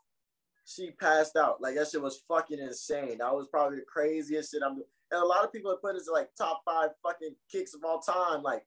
[0.65, 1.61] she passed out.
[1.61, 3.17] Like that shit was fucking insane.
[3.19, 4.87] That was probably the craziest shit I'm doing.
[5.11, 7.99] And a lot of people have put it like top five fucking kicks of all
[7.99, 8.43] time.
[8.43, 8.65] Like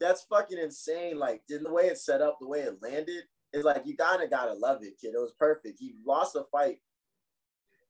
[0.00, 1.18] that's fucking insane.
[1.18, 3.24] Like in the way it's set up, the way it landed,
[3.56, 5.14] it's like you kinda gotta love it, kid.
[5.14, 5.78] It was perfect.
[5.80, 6.80] He lost a fight.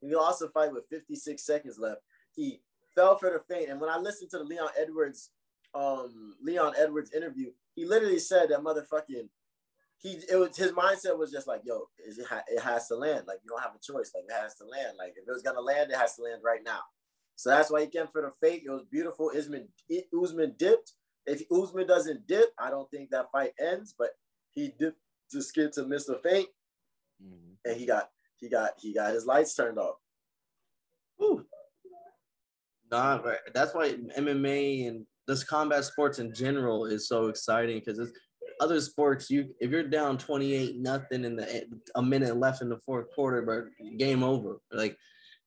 [0.01, 2.03] He lost a fight with 56 seconds left.
[2.33, 2.63] He
[2.95, 3.71] fell for the feint.
[3.71, 5.31] And when I listened to the Leon Edwards,
[5.75, 9.29] um, Leon Edwards interview, he literally said that motherfucking
[9.99, 13.27] he it was his mindset was just like, yo, it, ha- it has to land.
[13.27, 14.13] Like you don't have a choice.
[14.15, 14.97] Like it has to land.
[14.99, 16.81] Like if it was gonna land, it has to land right now.
[17.37, 18.63] So that's why he came for the fake.
[18.67, 19.33] It was beautiful.
[19.37, 19.69] Usman
[20.23, 20.93] Usman dipped.
[21.27, 23.95] If Usman doesn't dip, I don't think that fight ends.
[23.99, 24.11] But
[24.51, 26.49] he dipped to skid to the feint,
[27.23, 27.57] Mhm.
[27.65, 29.97] and he got he got he got his lights turned off.
[31.17, 31.47] Whew.
[32.91, 37.99] Nah, but that's why MMA and this combat sports in general is so exciting because
[37.99, 38.13] it's
[38.61, 39.29] other sports.
[39.31, 43.11] You if you're down twenty eight nothing in the a minute left in the fourth
[43.15, 43.65] quarter, but
[43.99, 44.59] game over.
[44.71, 44.97] Like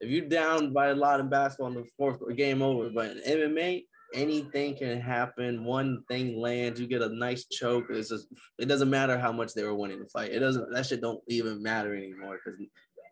[0.01, 2.89] if you're down by a lot in basketball in the fourth quarter, game over.
[2.89, 5.63] But in MMA, anything can happen.
[5.63, 7.85] One thing lands, you get a nice choke.
[7.89, 10.31] It's just it doesn't matter how much they were winning the fight.
[10.31, 12.59] It doesn't that shit don't even matter anymore because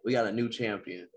[0.05, 1.07] we got a new champion.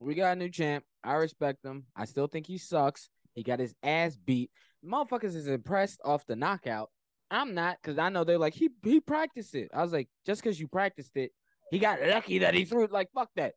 [0.00, 0.84] We got a new champ.
[1.02, 1.84] I respect him.
[1.96, 3.08] I still think he sucks.
[3.34, 4.50] He got his ass beat.
[4.84, 6.90] Motherfuckers is impressed off the knockout.
[7.30, 9.70] I'm not, because I know they're like, he he practiced it.
[9.74, 11.32] I was like, just because you practiced it,
[11.70, 12.92] he got lucky that he threw it.
[12.92, 13.54] Like, fuck that.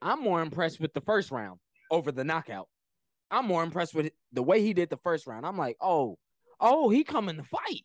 [0.00, 2.68] I'm more impressed with the first round over the knockout.
[3.30, 5.44] I'm more impressed with the way he did the first round.
[5.46, 6.18] I'm like, oh,
[6.60, 7.82] oh, he coming to fight.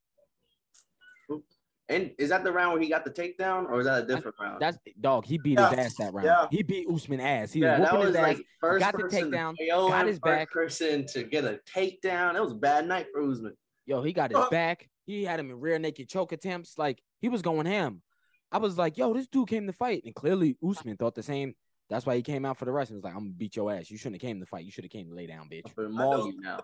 [1.89, 4.37] And is that the round where he got the takedown, or is that a different
[4.39, 4.61] round?
[4.61, 5.25] That's dog.
[5.25, 6.25] He beat Yeah, his ass that round.
[6.25, 6.47] yeah.
[6.49, 7.51] He beat Usman ass.
[7.51, 8.21] He yeah, was whooping was his ass.
[8.37, 10.49] like first got the takedown, to KO got his back.
[10.49, 12.35] person to get a takedown.
[12.35, 13.53] It was a bad night for Usman.
[13.85, 14.89] Yo, he got his back.
[15.05, 16.77] He had him in rear naked choke attempts.
[16.77, 18.01] Like he was going ham.
[18.49, 20.03] I was like, yo, this dude came to fight.
[20.05, 21.53] And clearly Usman thought the same.
[21.93, 23.71] That's why he came out for the rest and was like, I'm gonna beat your
[23.71, 23.91] ass.
[23.91, 24.65] You shouldn't have came to fight.
[24.65, 25.69] You should have came to lay down, bitch.
[25.75, 25.89] For know.
[25.89, 26.59] maul you now.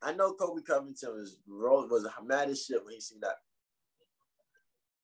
[0.00, 3.36] I know Colby Covington was roll was mad as shit when he seen that.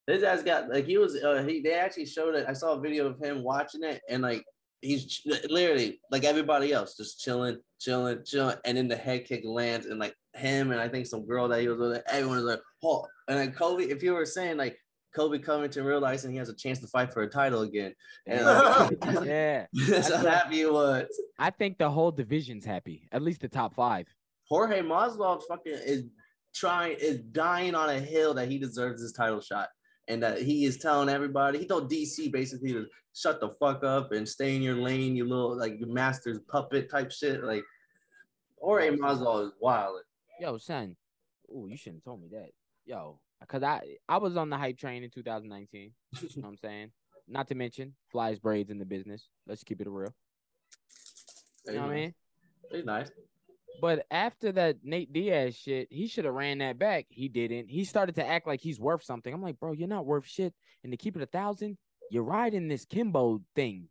[0.07, 1.23] His ass got like he was.
[1.23, 2.47] Uh, he they actually showed it.
[2.49, 4.47] I saw a video of him watching it, and like
[4.81, 9.85] he's literally like everybody else, just chilling, chilling, chilling, and then the head kick lands,
[9.85, 12.63] and like him and I think some girl that he was with, everyone was like,
[12.83, 13.91] oh, and then Colby.
[13.91, 14.79] If you were saying like
[15.15, 17.95] Colby Covington realizing he has a chance to fight for a title again,
[18.27, 19.67] and uh, like, yeah.
[19.73, 21.07] that's how happy he was.
[21.39, 23.09] I think the whole division's happy.
[23.13, 24.07] At least the top five.
[24.49, 26.05] Jorge Masvidal fucking is
[26.55, 29.69] trying is dying on a hill that he deserves his title shot.
[30.09, 34.13] And that he is telling everybody, he told DC basically to shut the fuck up
[34.13, 37.45] and stay in your lane, you little like your master's puppet type shit.
[37.45, 37.63] Like
[38.59, 40.01] Jorge Masvidal is wild.
[40.41, 40.97] Yo, son.
[41.55, 42.51] Oh, you shouldn't have told me that.
[42.87, 45.93] Yo, because I I was on the hype train in 2019.
[46.21, 46.91] you know what I'm saying?
[47.27, 49.29] Not to mention flies braids in the business.
[49.47, 50.15] Let's keep it real.
[51.67, 52.15] You know what I mean?
[52.71, 53.11] He's nice.
[53.81, 57.07] But after that Nate Diaz shit, he should have ran that back.
[57.11, 57.69] He didn't.
[57.69, 59.33] He started to act like he's worth something.
[59.33, 60.53] I'm like, bro, you're not worth shit.
[60.83, 61.79] And to keep it a thousand,
[62.11, 63.89] you're riding this Kimbo thing.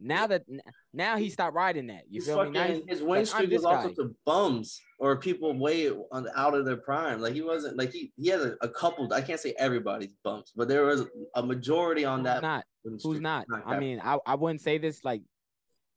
[0.00, 0.44] Now that
[0.92, 2.02] now he stopped riding that.
[2.08, 2.50] You He's feel me?
[2.50, 6.54] Now fucking, he's- his win streak was also to bums or people way on, out
[6.54, 7.20] of their prime.
[7.20, 9.12] Like he wasn't like he he had a, a couple.
[9.12, 12.42] I can't say everybody's bumps, but there was a majority on that.
[12.42, 12.64] not?
[12.84, 13.20] Who's streak.
[13.20, 13.46] not?
[13.66, 15.22] I mean, I, I wouldn't say this like,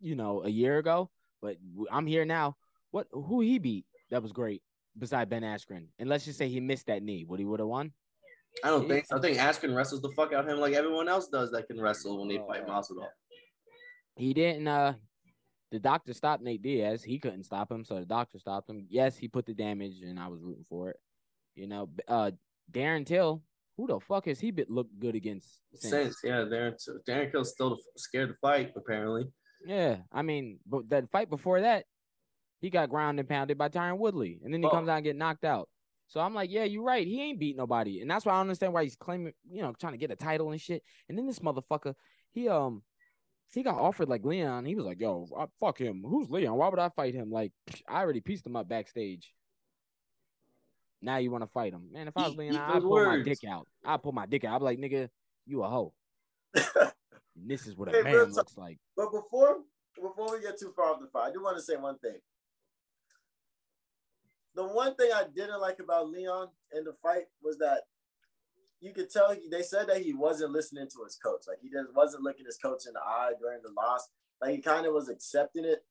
[0.01, 1.09] you know, a year ago,
[1.41, 1.57] but
[1.91, 2.55] I'm here now.
[2.89, 4.63] What who he beat that was great
[4.97, 5.85] beside Ben Askren?
[5.99, 7.23] And let's just say he missed that knee.
[7.27, 7.93] Would he would have won?
[8.63, 9.17] I don't think so.
[9.17, 11.79] I think Askren wrestles the fuck out of him like everyone else does that can
[11.79, 13.07] wrestle when they fight Uh, Masvidal.
[14.21, 14.67] He didn't.
[14.67, 14.93] Uh,
[15.71, 17.03] the doctor stopped Nate Diaz.
[17.03, 18.85] He couldn't stop him, so the doctor stopped him.
[18.87, 20.97] Yes, he put the damage, and I was rooting for it.
[21.55, 22.29] You know, uh,
[22.71, 23.41] Darren Till,
[23.77, 25.47] who the fuck has he been looked good against?
[25.73, 25.91] Since?
[25.91, 26.75] Since yeah, Darren
[27.09, 29.25] Darren Till's still scared to fight apparently.
[29.65, 31.85] Yeah, I mean, but that fight before that,
[32.59, 34.71] he got ground and pounded by Tyron Woodley, and then he Oh.
[34.71, 35.67] comes out and get knocked out.
[36.09, 37.07] So I'm like, yeah, you're right.
[37.07, 39.73] He ain't beat nobody, and that's why I don't understand why he's claiming, you know,
[39.79, 40.83] trying to get a title and shit.
[41.09, 41.95] And then this motherfucker,
[42.33, 42.83] he um,
[43.53, 44.65] he got offered like Leon.
[44.65, 46.03] He was like, yo, uh, fuck him.
[46.05, 46.55] Who's Leon?
[46.55, 47.31] Why would I fight him?
[47.31, 47.51] Like,
[47.87, 49.33] I already pieced him up backstage.
[51.01, 52.07] Now you want to fight him, man?
[52.07, 53.67] If I was Leon, I'd those pull my dick out.
[53.83, 54.55] I'd pull my dick out.
[54.55, 55.09] I'd be like, nigga,
[55.45, 55.93] you a hoe.
[57.33, 58.35] And this is what a Hey, man real talk.
[58.35, 58.77] looks like.
[58.95, 59.59] But before
[59.95, 62.17] before we get too far off the fire, I do want to say one thing.
[64.53, 67.83] The one thing I didn't like about Leon in the fight was that
[68.81, 71.43] you could tell they said that he wasn't listening to his coach.
[71.47, 74.09] Like he just wasn't looking his coach in the eye during the loss.
[74.41, 75.85] Like he kind of was accepting it.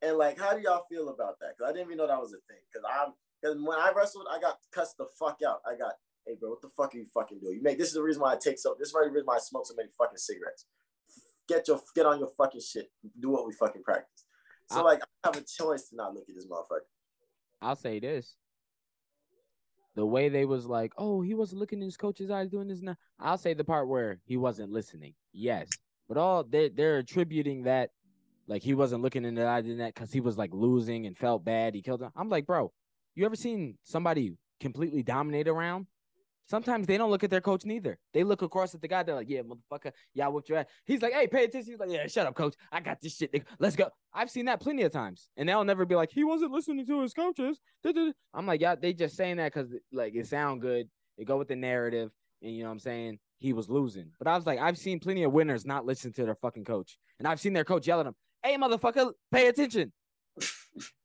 [0.00, 1.58] And like, how do y'all feel about that?
[1.58, 2.62] Because I didn't even know that was a thing.
[2.72, 3.12] Because I'm
[3.42, 5.60] because when I wrestled, I got cussed the fuck out.
[5.66, 5.94] I got,
[6.26, 7.56] hey bro, what the fuck are you fucking doing?
[7.56, 9.36] You make this is the reason why I take so this is the reason why
[9.36, 10.66] I smoke so many fucking cigarettes.
[11.48, 12.90] Get your get on your fucking shit.
[13.18, 14.24] Do what we fucking practice.
[14.70, 16.86] So like I have a choice to not look at this motherfucker.
[17.60, 18.36] I'll say this.
[19.96, 22.80] The way they was like, oh, he wasn't looking in his coach's eyes doing this
[22.80, 22.96] now.
[23.18, 25.14] I'll say the part where he wasn't listening.
[25.32, 25.68] Yes.
[26.08, 27.90] But all they they're attributing that
[28.46, 31.16] like he wasn't looking in the eye doing that because he was like losing and
[31.16, 31.74] felt bad.
[31.74, 32.10] He killed him.
[32.16, 32.72] I'm like, bro,
[33.14, 35.86] you ever seen somebody completely dominate around?
[36.50, 37.96] Sometimes they don't look at their coach neither.
[38.12, 39.04] They look across at the guy.
[39.04, 41.90] They're like, "Yeah, motherfucker, y'all whipped your ass." He's like, "Hey, pay attention." He's like,
[41.92, 42.56] "Yeah, shut up, coach.
[42.72, 43.32] I got this shit.
[43.32, 43.44] nigga.
[43.60, 46.50] Let's go." I've seen that plenty of times, and they'll never be like, "He wasn't
[46.50, 47.60] listening to his coaches."
[48.34, 50.88] I'm like, "Yeah, they just saying that because like it sound good.
[51.16, 52.10] They go with the narrative,
[52.42, 54.98] and you know what I'm saying." He was losing, but I was like, I've seen
[54.98, 58.00] plenty of winners not listen to their fucking coach, and I've seen their coach yell
[58.00, 59.92] at them, "Hey, motherfucker, pay attention."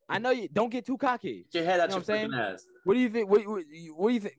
[0.08, 1.46] I know you don't get too cocky.
[1.52, 2.30] Get your head out You know your what I'm saying?
[2.30, 2.66] freaking ass.
[2.84, 3.30] What do you think?
[3.30, 3.62] What, what,
[3.94, 4.34] what do you think?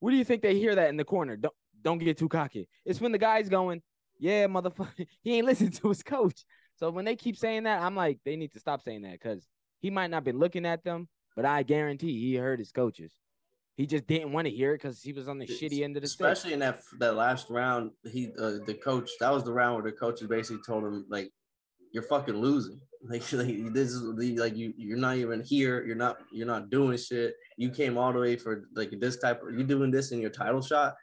[0.00, 1.36] What do you think they hear that in the corner?
[1.36, 2.68] Don't don't get too cocky.
[2.84, 3.82] It's when the guy's going,
[4.18, 6.44] yeah, motherfucker, he ain't listening to his coach.
[6.76, 9.46] So when they keep saying that, I'm like, they need to stop saying that because
[9.80, 13.12] he might not been looking at them, but I guarantee he heard his coaches.
[13.76, 16.02] He just didn't want to hear it because he was on the shitty end of
[16.02, 16.26] the stick.
[16.26, 19.90] Especially in that that last round, he uh, the coach that was the round where
[19.90, 21.30] the coaches basically told him like,
[21.94, 22.80] "You're fucking losing.
[23.06, 24.02] Like, like this is
[24.38, 25.84] like you you're not even here.
[25.84, 27.34] You're not you're not doing shit.
[27.58, 30.30] You came all the way for like this type of you doing this in your
[30.30, 30.94] title shot."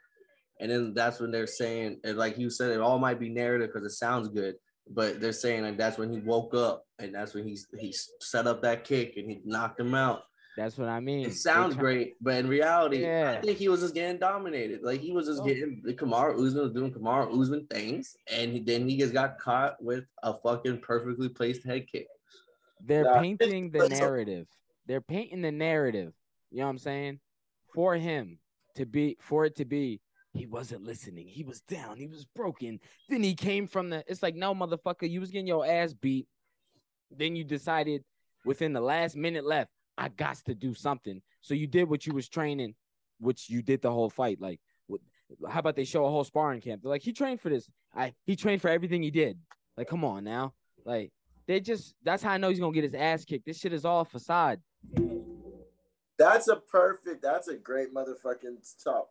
[0.58, 3.70] And then that's when they're saying, and like you said, it all might be narrative
[3.72, 4.56] because it sounds good,
[4.90, 8.46] but they're saying like that's when he woke up and that's when he he set
[8.46, 10.22] up that kick and he knocked him out.
[10.56, 11.26] That's what I mean.
[11.26, 13.36] It sounds great, but in reality, Yeah.
[13.38, 14.82] I think he was just getting dominated.
[14.82, 15.44] Like he was just Oh.
[15.46, 19.38] getting the Kamaru Usman was doing Kamaru Usman things, and he- then he just got
[19.38, 22.06] caught with a fucking perfectly placed head kick.
[22.80, 24.48] They're painting the narrative.
[24.86, 26.12] They're painting the narrative.
[26.50, 27.20] You know what I'm saying?
[27.72, 28.38] For him
[28.74, 30.00] to be, for it to be,
[30.34, 31.28] he wasn't listening.
[31.28, 31.96] He was down.
[31.96, 32.80] He was broken.
[33.08, 34.04] Then he came from the.
[34.06, 35.08] It's like no motherfucker.
[35.08, 36.26] You was getting your ass beat.
[37.10, 38.04] Then you decided
[38.44, 41.22] within the last minute left, I got to do something.
[41.40, 42.74] So you did what you was training,
[43.20, 44.40] which you did the whole fight.
[44.40, 44.60] Like,
[45.48, 46.82] how about they show a whole sparring camp?
[46.82, 47.68] They're like, he trained for this.
[47.94, 49.38] I he trained for everything he did.
[49.76, 50.54] Like, come on now.
[50.84, 51.12] Like,
[51.46, 53.46] they just that's how I know he's gonna get his ass kicked.
[53.46, 54.60] This shit is all facade.
[56.18, 57.22] That's a perfect.
[57.22, 59.10] That's a great motherfucking stop.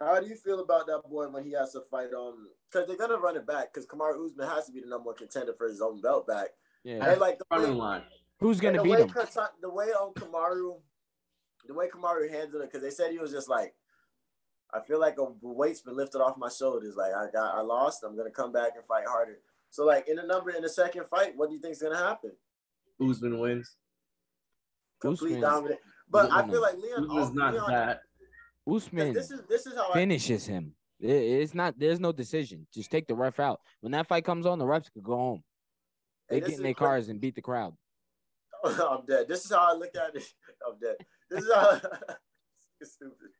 [0.00, 2.34] How do you feel about that boy when he has to fight on?
[2.70, 3.72] Because they're gonna run it back.
[3.72, 6.48] Because Kamaru Usman has to be the number one contender for his own belt back.
[6.84, 7.04] Yeah.
[7.04, 8.02] And like the Front of line.
[8.40, 9.08] Who's gonna the beat way him?
[9.08, 10.80] Kata- the way on Kamaru,
[11.66, 13.74] the way Kamaru handled it, because they said he was just like,
[14.72, 16.94] I feel like a weight's been lifted off my shoulders.
[16.96, 18.04] Like I got, I lost.
[18.04, 19.40] I'm gonna come back and fight harder.
[19.70, 22.32] So like in the number in the second fight, what do you think's gonna happen?
[23.00, 23.76] Usman wins.
[25.00, 25.80] Complete Usman's- dominant.
[26.10, 27.04] But I feel like Leon.
[27.10, 28.02] Usman's not Leon that.
[28.66, 30.74] 'cause Usman This is this is how I finishes him.
[31.00, 31.78] It- it's not.
[31.78, 32.66] There's no decision.
[32.72, 33.60] Just take the ref out.
[33.80, 35.44] When that fight comes on, the refs could go home.
[36.28, 37.76] They get in their cra- cars and beat the crowd.
[38.90, 39.28] I'm dead.
[39.28, 40.24] This is how I look at it.
[40.66, 40.96] I'm dead.
[41.30, 41.80] This is how
[42.80, 43.30] it's stupid.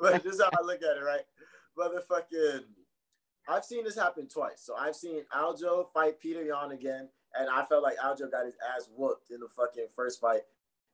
[0.00, 1.22] But this is how I look at it, right?
[1.78, 2.60] Motherfucking
[3.48, 4.62] I've seen this happen twice.
[4.64, 8.56] So I've seen Aljo fight Peter Yan again, and I felt like Aljo got his
[8.74, 10.40] ass whooped in the fucking first fight,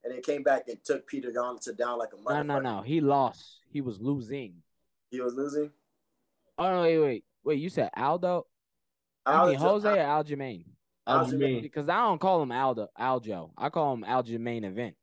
[0.04, 2.46] and then came back and took Peter Yan to down like a motherfucker.
[2.46, 2.76] no, no.
[2.76, 2.82] No.
[2.82, 3.60] He lost.
[3.70, 4.56] He was losing.
[5.10, 5.70] He was losing.
[6.58, 7.58] Oh no, wait, wait, wait.
[7.58, 8.46] You said Aldo?
[9.24, 10.64] I mean Aljo- Jose or Aljamain?
[11.06, 11.62] Aljamain.
[11.62, 13.50] Because I don't call him Aldo Aljo.
[13.56, 14.94] I call him Aljamain event.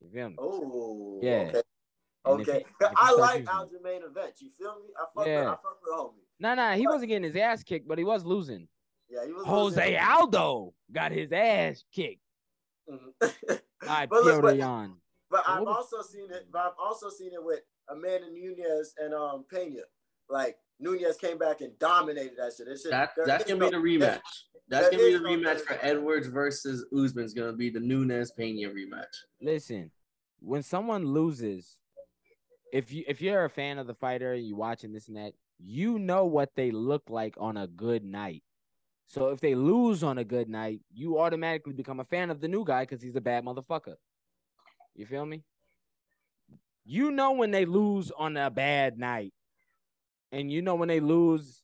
[0.00, 0.36] You feel me?
[0.38, 1.52] Oh, Yeah.
[1.52, 1.62] Okay.
[2.24, 2.58] And if Okay.
[2.58, 3.44] he- he I like.
[3.44, 4.34] Aljamain event.
[4.40, 4.86] You feel me?
[4.96, 5.40] I fuck Yeah.
[5.40, 6.24] with I fuck with homie.
[6.38, 8.66] No, no, he wasn't getting his ass kicked, but he was losing.
[9.08, 10.00] Yeah, he was Jose losing.
[10.00, 12.22] Aldo got his ass kicked
[12.88, 13.60] Mhm.
[13.86, 14.96] by But look, but- Yan.
[15.30, 16.48] But I've also seen it.
[16.50, 19.82] But I've also seen it with Amanda Nunes and um Pena.
[20.28, 22.66] Like Nunes came back and dominated that shit.
[22.90, 24.20] That That, that's gonna be no- the rematch.
[24.68, 25.78] That's there gonna be is the no rematch for.
[25.82, 27.24] Edwards versus Usman.
[27.24, 29.04] It's gonna be the Nunes Pena rematch.
[29.40, 29.90] Listen,
[30.40, 31.76] when someone loses,
[32.72, 35.98] if you if you're a fan of the fighter, you watching this and that, you
[35.98, 38.42] know what they look like on a good night.
[39.06, 42.46] So if they lose on a good night, you automatically become a fan of the
[42.46, 43.96] new guy because he's a bad motherfucker.
[44.94, 45.42] You feel me?
[46.84, 49.32] You know when they lose on a bad night,
[50.32, 51.62] and you know when they lose.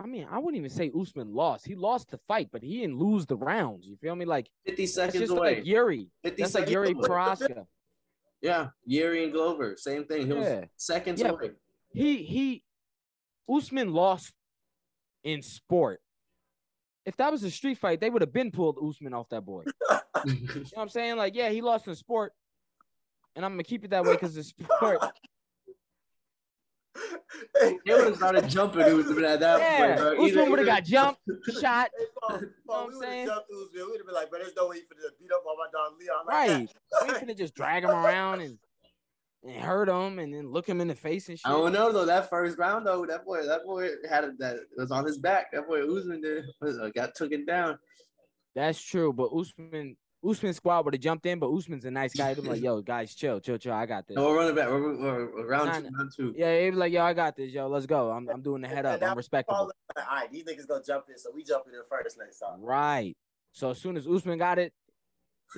[0.00, 1.66] I mean, I wouldn't even say Usman lost.
[1.66, 3.84] He lost the fight, but he didn't lose the rounds.
[3.86, 4.24] You feel me?
[4.24, 5.56] Like 50 seconds just away.
[5.56, 6.08] like Yuri.
[6.22, 7.08] 50 That's like Yuri away.
[7.08, 7.66] Prochazka.
[8.40, 10.26] Yeah, Yuri and Glover, same thing.
[10.26, 10.60] He Yeah.
[10.60, 11.30] was seconds Yeah.
[11.30, 11.50] away.
[11.92, 12.62] He he
[13.52, 14.32] Usman lost
[15.24, 16.00] in sport.
[17.04, 19.64] If that was a street fight, they would have been pulled Usman off that boy.
[20.24, 21.16] You know what I'm saying?
[21.16, 22.32] Like, yeah, he lost in sport.
[23.36, 24.98] And I'm gonna keep it that way because it's sport.
[27.60, 29.98] Hey, They would have started jumping Usman at that Yeah, point.
[30.16, 30.24] bro.
[30.24, 31.20] Usman would have got jumped,
[31.60, 31.90] shot.
[31.98, 33.26] Hey, Paul, what Paul, I'm we would have saying?
[33.26, 33.86] jumped Usman.
[33.90, 35.98] We'd have been like, but there's no way for to beat up on my dog
[36.00, 36.70] Leon like Right.
[37.08, 37.22] that.
[37.22, 38.58] We finna just drag him around and,
[39.44, 41.46] and hurt him and then look him in the face and shit.
[41.46, 42.04] I don't know though.
[42.06, 44.38] That first round though, that boy, that boy had it.
[44.38, 45.52] That was on his back.
[45.52, 47.78] That boy Usman did uh, got taken down.
[48.54, 52.34] That's true, but Usman Usman squad would have jumped in, but Usman's a nice guy.
[52.34, 53.72] He'd be like, yo, guys, chill, chill, chill.
[53.72, 54.16] I got this.
[54.16, 54.68] No, we're running back.
[54.68, 56.34] We're, we're, we're round Nah, two, round two.
[56.36, 57.68] Yeah, he'd be like, yo, I got this, yo.
[57.68, 58.10] Let's go.
[58.10, 59.00] I'm I'm doing the head up.
[59.00, 59.70] I'm was respectable.
[59.96, 62.60] All right, these niggas gonna jump in, so we jumping in first next time.
[62.60, 63.16] Right.
[63.52, 64.72] So as soon as Usman got it,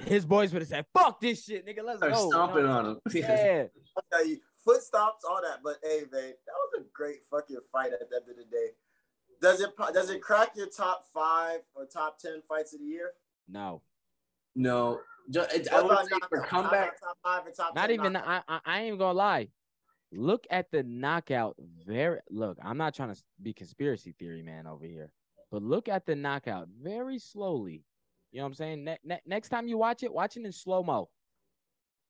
[0.05, 1.83] his boys would have said, "Fuck this shit, nigga.
[1.83, 2.71] Let's Start go." You stomping know?
[2.71, 3.01] on him.
[3.13, 3.65] Yeah.
[3.97, 5.61] I'll tell you, foot stops, all that.
[5.65, 8.69] But hey, man, that was a great fucking fight at the end of the day.
[9.41, 13.13] Does it does it crack your top five or top ten fights of the year?
[13.49, 13.83] No,
[14.55, 17.01] No, ju- it, I would about say for comeback.
[17.01, 18.13] Top five or top not 10 even.
[18.15, 18.45] knockout?
[18.49, 19.49] I, I I ain't even gonna lie.
[20.13, 21.57] Look at the knockout.
[21.87, 22.59] Very look.
[22.63, 25.13] I'm not trying to be conspiracy theory man over here,
[25.53, 27.85] but look at the knockout very slowly.
[28.33, 28.85] You know what I'm saying?
[28.85, 31.09] Ne- ne- next time you watch it, watch it in slow mo.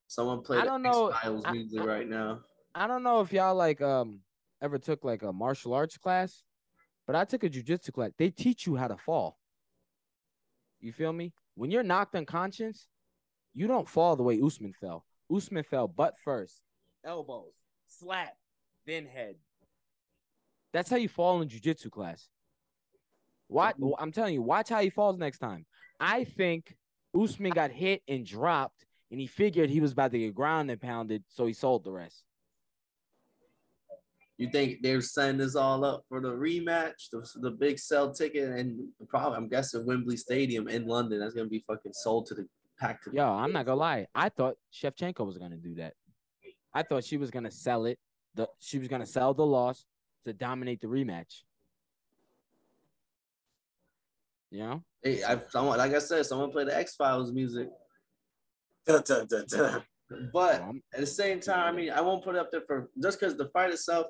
[0.07, 1.09] Someone played I don't know.
[1.09, 2.40] X-Files I- music I- right now.
[2.74, 4.20] I don't know if y'all like um
[4.62, 6.42] ever took like a martial arts class,
[7.07, 8.12] but I took a jujitsu class.
[8.16, 9.38] They teach you how to fall.
[10.81, 11.33] You feel me?
[11.61, 12.87] When you're knocked unconscious,
[13.53, 15.05] you don't fall the way Usman fell.
[15.31, 16.62] Usman fell butt first,
[17.05, 17.53] elbows,
[17.87, 18.35] slap,
[18.87, 19.35] then head.
[20.73, 22.31] That's how you fall in jujitsu class.
[23.49, 25.66] What I'm telling you, watch how he falls next time.
[26.01, 26.75] I think
[27.14, 30.81] Usman got hit and dropped, and he figured he was about to get ground and
[30.81, 32.25] pounded, so he sold the rest.
[34.40, 38.48] You think they're setting this all up for the rematch, the, the big sell ticket,
[38.48, 41.20] and probably I'm guessing Wembley Stadium in London.
[41.20, 42.48] That's gonna be fucking sold to the
[42.79, 43.05] packed.
[43.05, 44.07] to the- Yo, I'm not gonna lie.
[44.14, 45.92] I thought Shevchenko was gonna do that.
[46.72, 47.98] I thought she was gonna sell it.
[48.35, 49.85] The she was gonna sell the loss
[50.24, 51.42] to dominate the rematch.
[54.50, 54.83] You know?
[55.03, 57.68] Hey, I, someone, like I said, someone play the X Files music.
[58.87, 59.83] Dun, dun, dun, dun.
[60.33, 60.62] But
[60.94, 63.37] at the same time, I mean, I won't put it up there for just because
[63.37, 64.07] the fight itself,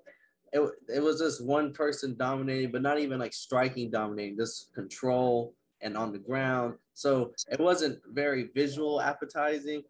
[0.52, 5.54] it, it was just one person dominating, but not even like striking dominating, just control
[5.80, 6.74] and on the ground.
[6.94, 9.82] So it wasn't very visual appetizing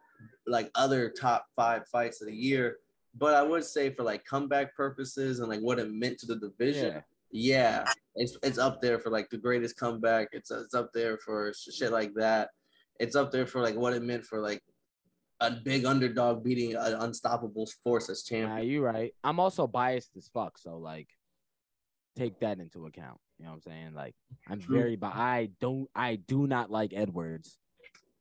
[0.46, 2.79] like other top five fights of the year.
[3.18, 6.37] But I would say for like comeback purposes and like what it meant to the
[6.37, 7.83] division, yeah.
[7.83, 10.29] yeah, it's it's up there for like the greatest comeback.
[10.33, 12.51] It's it's up there for shit like that.
[13.01, 14.62] It's up there for like what it meant for like
[15.40, 18.50] a big underdog beating an unstoppable force as champion.
[18.50, 19.14] Nah, you right.
[19.24, 21.09] I'm also biased as fuck, so like
[22.16, 23.18] take that into account.
[23.38, 23.94] You know what I'm saying?
[23.94, 24.14] Like
[24.48, 24.76] I'm True.
[24.76, 27.59] very but I don't I do not like Edwards.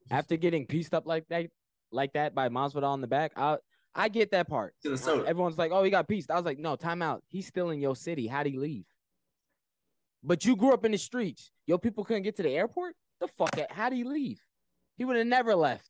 [0.09, 1.47] After getting pieced up like that
[1.91, 3.57] like that by Masvidal on the back, I
[3.93, 4.75] I get that part.
[4.83, 5.27] To the soda.
[5.27, 7.23] Everyone's like, "Oh, he got pieced." I was like, "No, time out.
[7.27, 8.27] He's still in your city.
[8.27, 8.85] How'd he leave?"
[10.23, 11.51] But you grew up in the streets.
[11.65, 12.95] Yo, people couldn't get to the airport.
[13.19, 13.57] The fuck?
[13.71, 14.41] How'd he leave?
[14.97, 15.89] He would have never left.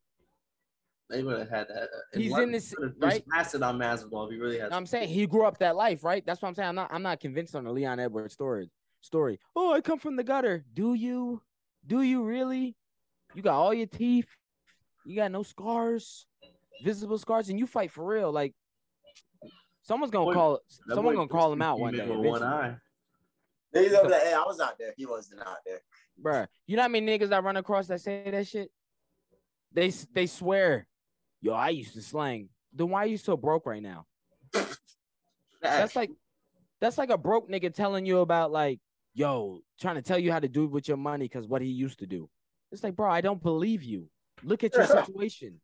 [1.10, 1.84] They would have had that.
[1.84, 3.26] uh, He's in this- Could've just right?
[3.30, 4.72] Passed it on Masvidal if he really had.
[4.72, 6.24] I'm saying he grew up that life, right?
[6.26, 6.70] That's what I'm saying.
[6.70, 6.94] I'm not.
[6.94, 8.70] I'm not convinced on the Leon Edwards story.
[9.02, 9.40] Story.
[9.56, 10.64] Oh, I come from the gutter.
[10.74, 11.42] Do you?
[11.88, 12.76] Do you really?
[13.34, 14.28] You got all your teeth.
[15.06, 16.28] You got no scars,
[16.84, 18.32] visible scars, and you fight for real.
[18.32, 18.54] Like
[19.82, 20.60] someone's gonna Boy, call.
[20.88, 22.06] That Someone gonna call him out one day.
[22.08, 22.44] One eventually.
[22.44, 22.76] eye.
[23.74, 24.20] He's over there.
[24.26, 24.94] Hey, I was out there.
[24.98, 25.80] He wasn't out there.
[26.22, 28.70] Bruh, you know how many niggas I run across that say that shit?
[29.72, 30.88] They they swear,
[31.42, 32.50] yo, I used to slang.
[32.74, 34.06] Then why are you so broke right now?
[35.62, 36.12] That's like
[36.80, 38.80] that's like a broke nigga telling you about like,
[39.14, 41.68] yo, trying to tell you how to do it with your money because what he
[41.68, 42.30] used to do.
[42.72, 44.10] It's like, bro, I don't believe you.
[44.44, 45.60] Look at your situation.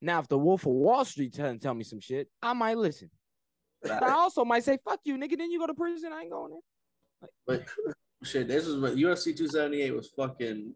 [0.00, 3.10] Now, if the Wolf of Wall Street tell, tell me some shit, I might listen.
[3.82, 6.12] But I also might say, "Fuck you, nigga." Then you go to prison.
[6.12, 7.30] I ain't going there.
[7.46, 7.66] But
[8.22, 10.74] shit, this was what UFC 278 was fucking.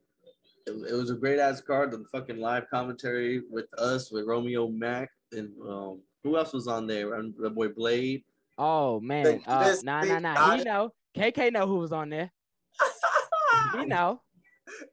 [0.67, 1.91] It, it was a great ass card.
[1.91, 6.87] The fucking live commentary with us, with Romeo Mack, and um, who else was on
[6.87, 7.15] there?
[7.15, 8.23] And the boy Blade.
[8.59, 10.35] Oh man, Hey, uh, this nah, big nah, nah.
[10.35, 10.93] guy- He know.
[11.17, 12.31] KK know who was on there.
[13.79, 14.21] He know.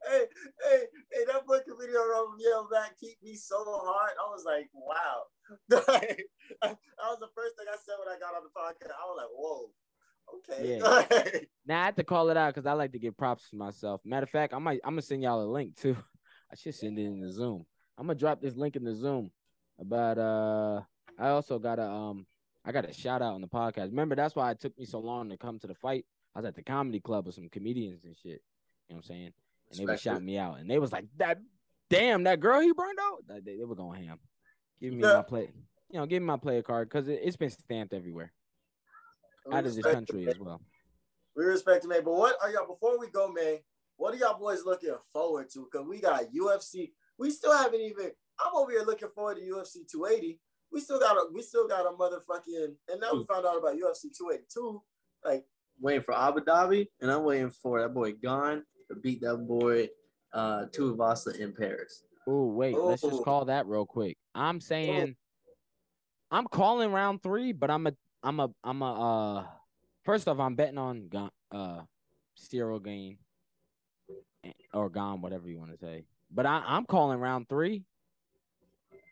[0.08, 0.26] hey,
[0.64, 4.12] hey, hey, that fucking video Romeo back keep me so hard.
[4.18, 5.24] I was like, wow.
[5.70, 8.92] that was the first thing I said when I got on the podcast.
[8.94, 9.72] I was like, whoa.
[10.34, 11.46] Okay.
[11.68, 14.00] Now I have to call it out because I like to give props to myself.
[14.06, 15.98] Matter of fact, I might I'm gonna send y'all a link too.
[16.52, 17.66] I should send it in the Zoom.
[17.98, 19.32] I'm gonna drop this link in the Zoom.
[19.84, 20.82] But uh
[21.20, 22.26] I also got a um
[22.64, 23.90] I got a shout out on the podcast.
[23.90, 26.06] Remember that's why it took me so long to come to the fight.
[26.34, 28.42] I was at the comedy club with some comedians and shit.
[28.88, 29.34] You know what I'm saying?
[29.72, 30.60] And they were shouting me out.
[30.60, 31.40] And they was like, that
[31.90, 33.44] damn, that girl he burned out.
[33.44, 34.20] They, they were going ham.
[34.80, 35.14] Give me Yeah.
[35.16, 35.50] my play,
[35.92, 38.32] you know, give me my player card because it, it's been stamped everywhere.
[39.48, 40.62] We Out of this country it, as well.
[41.36, 42.04] We respect it, man.
[42.04, 43.60] But what are y'all before we go, man?
[43.96, 45.68] What are y'all boys looking forward to?
[45.72, 46.92] Because we got UFC.
[47.18, 48.12] We still haven't even.
[48.40, 50.40] I'm over here looking forward to UFC 280.
[50.72, 51.28] We still got a.
[51.34, 52.76] We still got a motherfucking.
[52.90, 54.84] And now we found out about UFC 282.
[55.24, 55.46] Like
[55.80, 59.90] Waiting for Abu Dhabi, and I'm waiting for that boy Gane to beat that boy
[60.34, 62.04] uh Tuivasa in Paris.
[62.28, 63.24] Oh wait, let's just Oh.
[63.24, 64.18] call that real quick.
[64.34, 65.16] I'm saying,
[66.32, 67.94] I'm calling round three, but I'm a,
[68.24, 69.38] I'm a, I'm a.
[69.40, 69.46] Uh,
[70.04, 71.82] first off, I'm betting on Gon, uh,
[72.40, 73.18] Ciryl Gane,
[74.74, 76.06] or Gone, whatever you want to say.
[76.32, 77.84] But I, I'm calling round three.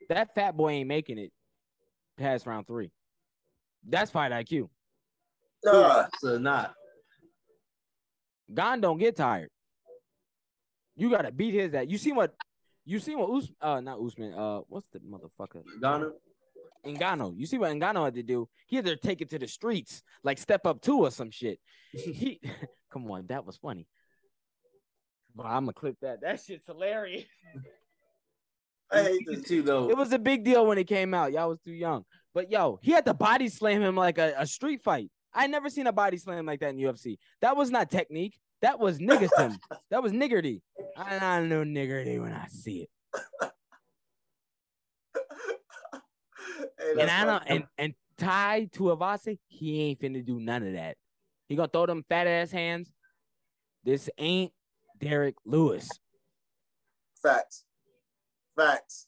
[0.09, 1.31] That fat boy ain't making it
[2.17, 2.91] past round three.
[3.87, 4.69] That's fight IQ.
[5.63, 6.73] nah, So not.
[8.53, 9.49] Gon don't get tired.
[10.95, 11.89] You gotta beat his that.
[11.89, 12.33] You see what?
[12.85, 13.29] You see what?
[13.29, 14.33] Us, uh, not Usman.
[14.33, 15.63] Uh, what's the motherfucker?
[15.81, 16.11] Ghana.
[16.85, 17.33] Ngannou.
[17.37, 18.47] You see what Ngannou had to do?
[18.67, 21.59] He had to take it to the streets, like step up two or some shit.
[21.91, 22.41] He,
[22.91, 23.87] come on, that was funny.
[25.35, 26.21] But I'm gonna clip that.
[26.21, 27.25] That shit's hilarious.
[28.91, 29.47] I hate You this.
[29.47, 29.89] too though.
[29.89, 31.31] It was a big deal when it came out.
[31.31, 32.05] Y'all was too young.
[32.33, 35.09] But yo, he had to body slam him like a, a street fight.
[35.33, 37.17] I never seen a body slam like that in UFC.
[37.41, 38.37] That was not technique.
[38.61, 39.57] That was niggerton.
[39.89, 40.61] that was niggerty.
[40.97, 43.51] I, I know niggerty when I see it.
[46.93, 47.49] Hey, And I know, funny.
[47.49, 50.97] and and Tai Tuivasa, he ain't finna do none of that.
[51.49, 52.91] He gonna throw them fat ass hands.
[53.83, 54.51] This ain't
[54.99, 55.89] Derrick Lewis.
[57.21, 57.65] facts,
[58.55, 59.07] facts.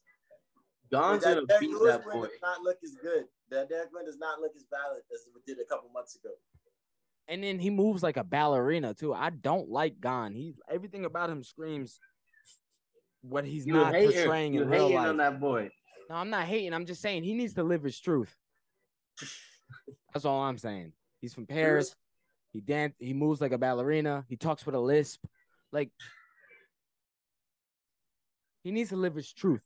[0.92, 2.22] Gon's that gonna Derrick beat Lewis that boy.
[2.24, 3.26] does not look as good.
[3.50, 6.32] That Derrick win does not look as valid as it did a couple months ago.
[7.28, 9.14] And then he moves like a ballerina too.
[9.14, 10.34] I don't like Gon.
[10.34, 12.00] He everything about him screams
[13.22, 15.08] what he's You not hating, portraying you in real hating life.
[15.10, 15.70] on that boy.
[16.10, 16.74] No, I'm not hating.
[16.74, 18.34] I'm just saying he needs to live his truth.
[20.14, 20.94] That's all I'm saying.
[21.22, 21.96] He's from Paris.
[22.54, 22.96] He dance.
[23.00, 24.26] He moves like a ballerina.
[24.30, 25.26] He talks with a lisp.
[25.72, 25.92] Like
[28.64, 29.64] he needs to live his truth.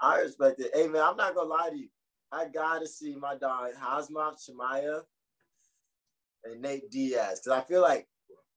[0.00, 0.72] I respect it.
[0.74, 1.88] Hey man, I'm not gonna lie to you.
[2.32, 5.02] I gotta see my dog Hamzat Chimaev
[6.44, 8.08] and Nate Diaz because I feel like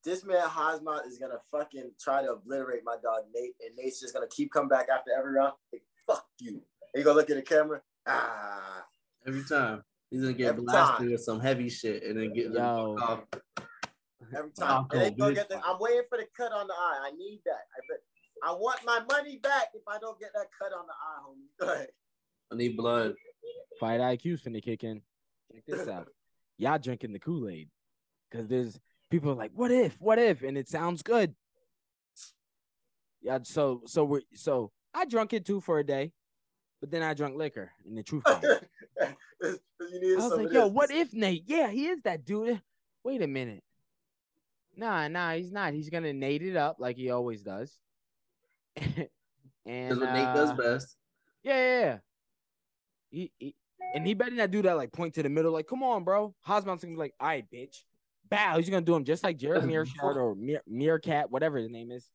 [0.04, 4.14] this man Hamzat is gonna fucking try to obliterate my dog Nate, and Nate's just
[4.14, 5.54] gonna keep coming back after every round.
[6.08, 6.50] Like, fuck you.
[6.50, 6.62] And
[6.96, 7.82] you gonna look at the camera.
[8.08, 8.86] Ah,
[9.28, 9.84] Every time.
[10.12, 11.12] He's gonna get Every blasted time.
[11.12, 12.96] with some heavy shit and then get Yo.
[13.00, 13.22] off.
[14.36, 14.86] every time.
[14.88, 17.08] Taco, And they go get the, I'm waiting for the cut on the eye.
[17.08, 17.52] I need that.
[17.76, 18.00] I bet.
[18.44, 21.86] I want my money back if I don't get that cut on the eye, homie.
[22.52, 23.16] I need blood.
[23.80, 25.02] Fight IQ's finna kick in.
[25.52, 26.08] Check this out.
[26.58, 27.70] Y'all drinking the Kool Aid
[28.30, 28.80] because there's
[29.10, 30.00] people are like, "What if?
[30.00, 31.34] What if?" and it sounds good.
[33.22, 33.40] Yeah.
[33.44, 36.14] So so we are so I drunk it too for a day,
[36.80, 38.24] but then I drank liquor, and the truth
[39.42, 41.44] you need I was like, yo, what if Nate?
[41.46, 42.62] Yeah, he is that dude.
[43.04, 43.64] Wait a minute.
[44.78, 45.74] Nah, nah, he's not.
[45.74, 47.78] He's gonna Nate it up like he always does.
[48.78, 49.10] and
[49.66, 50.96] That's what Nate does uh, best.
[51.44, 51.98] Yeah, yeah, yeah.
[53.10, 53.56] He, he
[53.94, 54.78] and he better not do that.
[54.78, 55.52] Like point to the middle.
[55.52, 56.34] Like, come on, bro.
[56.42, 57.84] Hosmond's gonna be like, all right, bitch.
[58.30, 58.58] Bow.
[58.58, 60.36] He's gonna do him just like Jared Mearshart or
[60.68, 62.10] Meerkat, whatever his name is.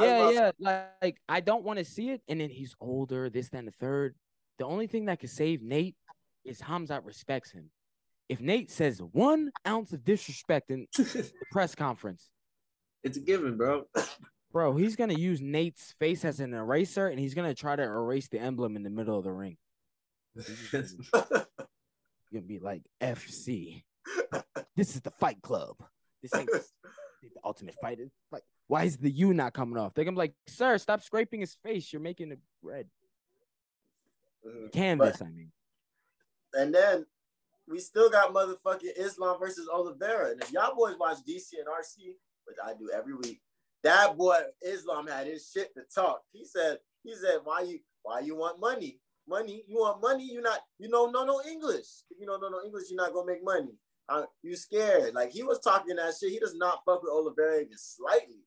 [0.00, 0.50] Yeah, yeah.
[0.58, 2.22] Like, like, I don't want to see it.
[2.28, 4.14] And then he's older, this, then the third.
[4.58, 5.96] The only thing that can save Nate
[6.44, 7.70] is Hamzat respects him.
[8.28, 12.28] If Nate says one ounce of disrespect in the press conference,
[13.04, 13.84] it's a given, bro.
[14.52, 18.28] bro, he's gonna use Nate's face as an eraser and he's gonna try to erase
[18.28, 19.56] the emblem in the middle of the ring.
[20.34, 23.84] He's gonna be like FC.
[24.74, 25.76] This is the fight club.
[26.22, 28.10] This ain't the ultimate fighter.
[28.32, 29.94] Like, Why is the U not coming off?
[29.94, 31.92] They're gonna be like, sir, stop scraping his face.
[31.92, 32.88] You're making it red.
[34.44, 34.72] Mhm.
[34.72, 35.52] Canvas, I mean.
[36.54, 37.06] And then
[37.68, 40.30] we still got motherfucking Islam versus Oliveira.
[40.30, 43.42] And if y'all boys watch DC and RC, which I do every week,
[43.82, 46.22] that boy Islam had his shit to talk.
[46.32, 49.00] He said, he said, why you why you want money?
[49.28, 51.86] Money, you want money, you not, you know, no, no English.
[52.10, 53.76] If you don't know no English, you're not gonna make money.
[54.08, 55.14] Uh, you scared.
[55.14, 56.30] Like he was talking that shit.
[56.30, 58.44] He does not fuck with Oliveira even slightly.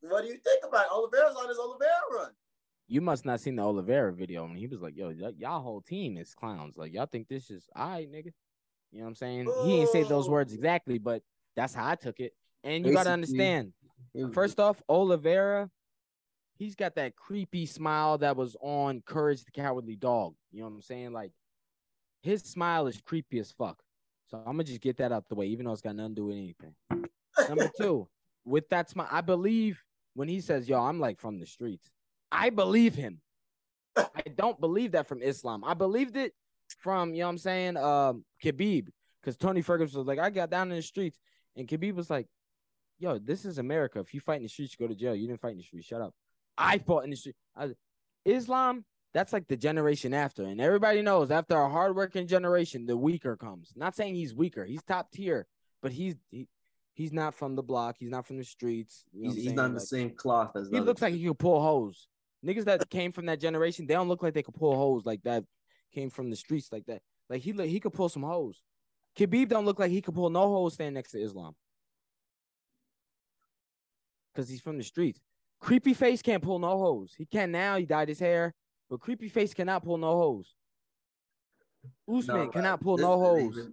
[0.00, 0.92] What do you think about it?
[0.92, 2.30] Oliveira's on his Oliveira run.
[2.88, 5.80] You must not seen the Oliveira video when he was like, "Yo, y- y'all whole
[5.80, 6.76] team is clowns.
[6.76, 8.32] Like y'all think this is all right, nigga."
[8.90, 9.52] You know what I'm saying?
[9.64, 11.22] He didn't say those words exactly, but
[11.54, 12.32] that's how I took it.
[12.64, 13.72] And you gotta understand.
[14.32, 15.70] First off, Oliveira,
[16.56, 20.34] he's got that creepy smile that was on Courage the Cowardly Dog.
[20.50, 21.12] You know what I'm saying?
[21.12, 21.30] Like
[22.22, 23.80] his smile is creepy as fuck.
[24.26, 26.20] So I'm gonna just get that out the way, even though it's got nothing to
[26.22, 26.74] do with anything.
[27.48, 28.08] Number two,
[28.44, 29.80] with that smile, I believe
[30.14, 31.90] when he says, "Yo, I'm like from the streets,"
[32.30, 33.20] I believe him.
[33.96, 35.64] I don't believe that from Islam.
[35.64, 36.32] I believed it
[36.78, 38.88] from you know what I'm saying, um, Khabib,
[39.20, 41.18] because Tony Ferguson was like, "I got down in the streets,"
[41.56, 42.26] and Khabib was like,
[42.98, 43.98] "Yo, this is America.
[44.00, 45.14] If you fight in the streets, you go to jail.
[45.14, 45.86] You didn't fight in the streets.
[45.86, 46.14] Shut up."
[46.56, 47.36] I fought in the street.
[47.56, 47.70] I,
[48.24, 48.84] Islam,
[49.14, 53.72] that's like the generation after, and everybody knows after a hardworking generation, the weaker comes.
[53.74, 54.64] Not saying he's weaker.
[54.64, 55.46] He's top tier,
[55.82, 56.46] but he's he,
[57.00, 57.96] he's not from the block.
[57.98, 59.04] He's not from the streets.
[59.12, 61.38] You know he's, he's not in the same cloth as he looks like he could
[61.38, 62.08] pull hose.
[62.44, 65.22] Niggas that came from that generation, they don't look like they could pull hose like
[65.22, 65.44] that.
[65.94, 67.00] Came from the streets like that.
[67.30, 68.60] Like he look, he could pull some hose.
[69.18, 71.54] Khabib don't look like he could pull no hose standing next to Islam.
[74.36, 75.20] Cause he's from the streets.
[75.58, 77.14] Creepy face can't pull no hose.
[77.16, 77.76] He can now.
[77.76, 78.54] He dyed his hair,
[78.90, 80.54] but creepy face cannot pull no hose.
[82.08, 83.70] Usman No, cannot pull this- no hose.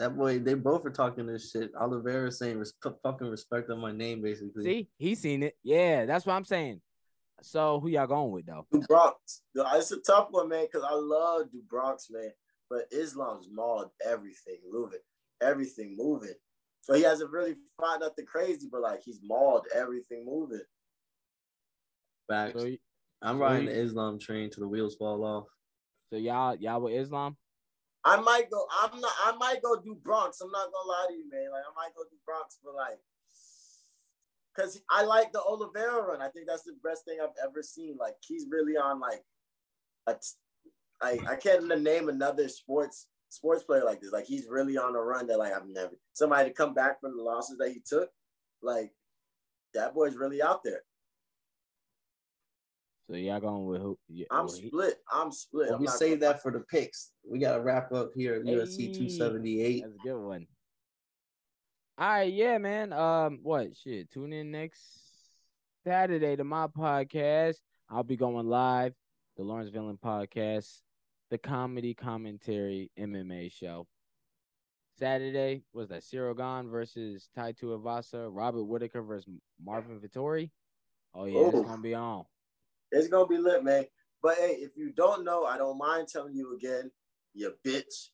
[0.00, 1.74] Even- That boy, they both are talking this shit.
[1.74, 4.64] Oliveira saying res- fucking respect on my name, basically.
[4.64, 5.56] See, he seen it.
[5.62, 6.80] Yeah, that's what I'm saying.
[7.42, 8.66] So who y'all going with though?
[8.70, 9.42] do Bronx.
[9.54, 12.30] It's a tough one, man, because I love do Bronx, man.
[12.68, 15.00] But Islam's mauled everything moving,
[15.40, 16.34] everything moving.
[16.82, 20.60] So he hasn't really fought nothing crazy, but like he's mauled everything moving.
[22.28, 22.60] Facts.
[22.60, 22.78] So, y-
[23.22, 25.46] I'm so riding the Islam train till the wheels fall off.
[26.10, 27.36] so y'all y'all with Islam?
[28.04, 28.66] I might go.
[28.82, 29.12] I'm not.
[29.24, 30.40] I might go do Bronx.
[30.40, 31.50] I'm not gonna lie to you, man.
[31.52, 32.98] Like I might go do Bronx, but like,
[34.56, 36.22] cause I like the Oliveira run.
[36.22, 37.96] I think that's the best thing I've ever seen.
[38.00, 39.22] Like he's really on like,
[40.06, 40.72] a t-
[41.02, 44.12] I I can't name another sports sports player like this.
[44.12, 47.16] Like he's really on a run that like I've never somebody to come back from
[47.16, 48.08] the losses that he took.
[48.62, 48.92] Like
[49.74, 50.82] that boy's really out there.
[53.10, 53.98] So y'all going with who?
[54.08, 54.98] Yeah, I'm well, he- split.
[55.10, 55.68] I'm split.
[55.68, 57.10] Well, I'm we save that for the picks.
[57.30, 58.92] We gotta wrap up here at UFC Hey.
[58.92, 59.82] 278.
[59.82, 60.46] That's a good one.
[61.96, 62.92] All right, yeah, man.
[62.92, 64.10] Um, what shit?
[64.10, 64.80] Tune in next
[65.84, 67.56] Saturday to my podcast.
[67.88, 68.94] I'll be going live,
[69.36, 70.80] the Lawrence Villain podcast,
[71.30, 73.86] the comedy commentary MMA show.
[74.98, 79.30] Saturday was that Ciryl Gane versus Tai Tuivasa, Robert Whitaker versus
[79.64, 80.50] Marvin Vettori.
[81.14, 82.24] Oh yeah, it's gonna be on.
[82.90, 83.84] It's gonna be lit, man.
[84.20, 86.90] But hey, if you don't know, I don't mind telling you again,
[87.34, 88.08] you bitch.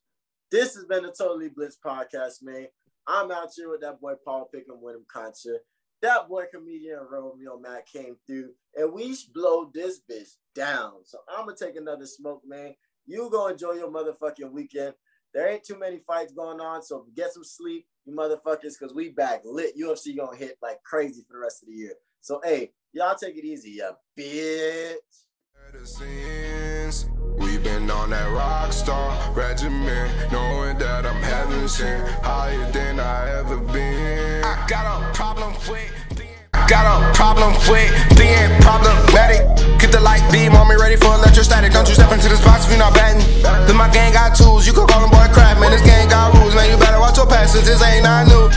[0.50, 2.66] This has been the Totally Blitz podcast, man.
[3.06, 5.58] I'm out here with that boy Paul Pickham, him Concha.
[6.02, 11.04] That boy comedian Romeo Matt came through, and we blow this bitch down.
[11.04, 12.74] So I'm gonna take another smoke, man.
[13.06, 14.94] You go enjoy your motherfucking weekend.
[15.32, 19.10] There ain't too many fights going on, so get some sleep, you motherfuckers, because we
[19.10, 19.76] back lit.
[19.76, 21.94] UFC gonna hit like crazy for the rest of the year.
[22.20, 24.94] So hey, y'all take it easy, ya bitch.
[27.76, 33.58] Been on that rock star regimen, knowing that I'm heaven sent, higher than I ever
[33.58, 34.42] been.
[34.42, 35.92] I got a problem with.
[36.72, 39.44] Got a problem with being problematic.
[39.76, 41.76] Get the light beam on me, ready for electrostatic.
[41.76, 43.20] Don't you step into this box if you're not batting.
[43.68, 45.70] Then my gang got tools, you can call them boy crap, man.
[45.70, 46.72] This gang got rules, man.
[46.72, 48.48] You better watch your passes, this ain't not new.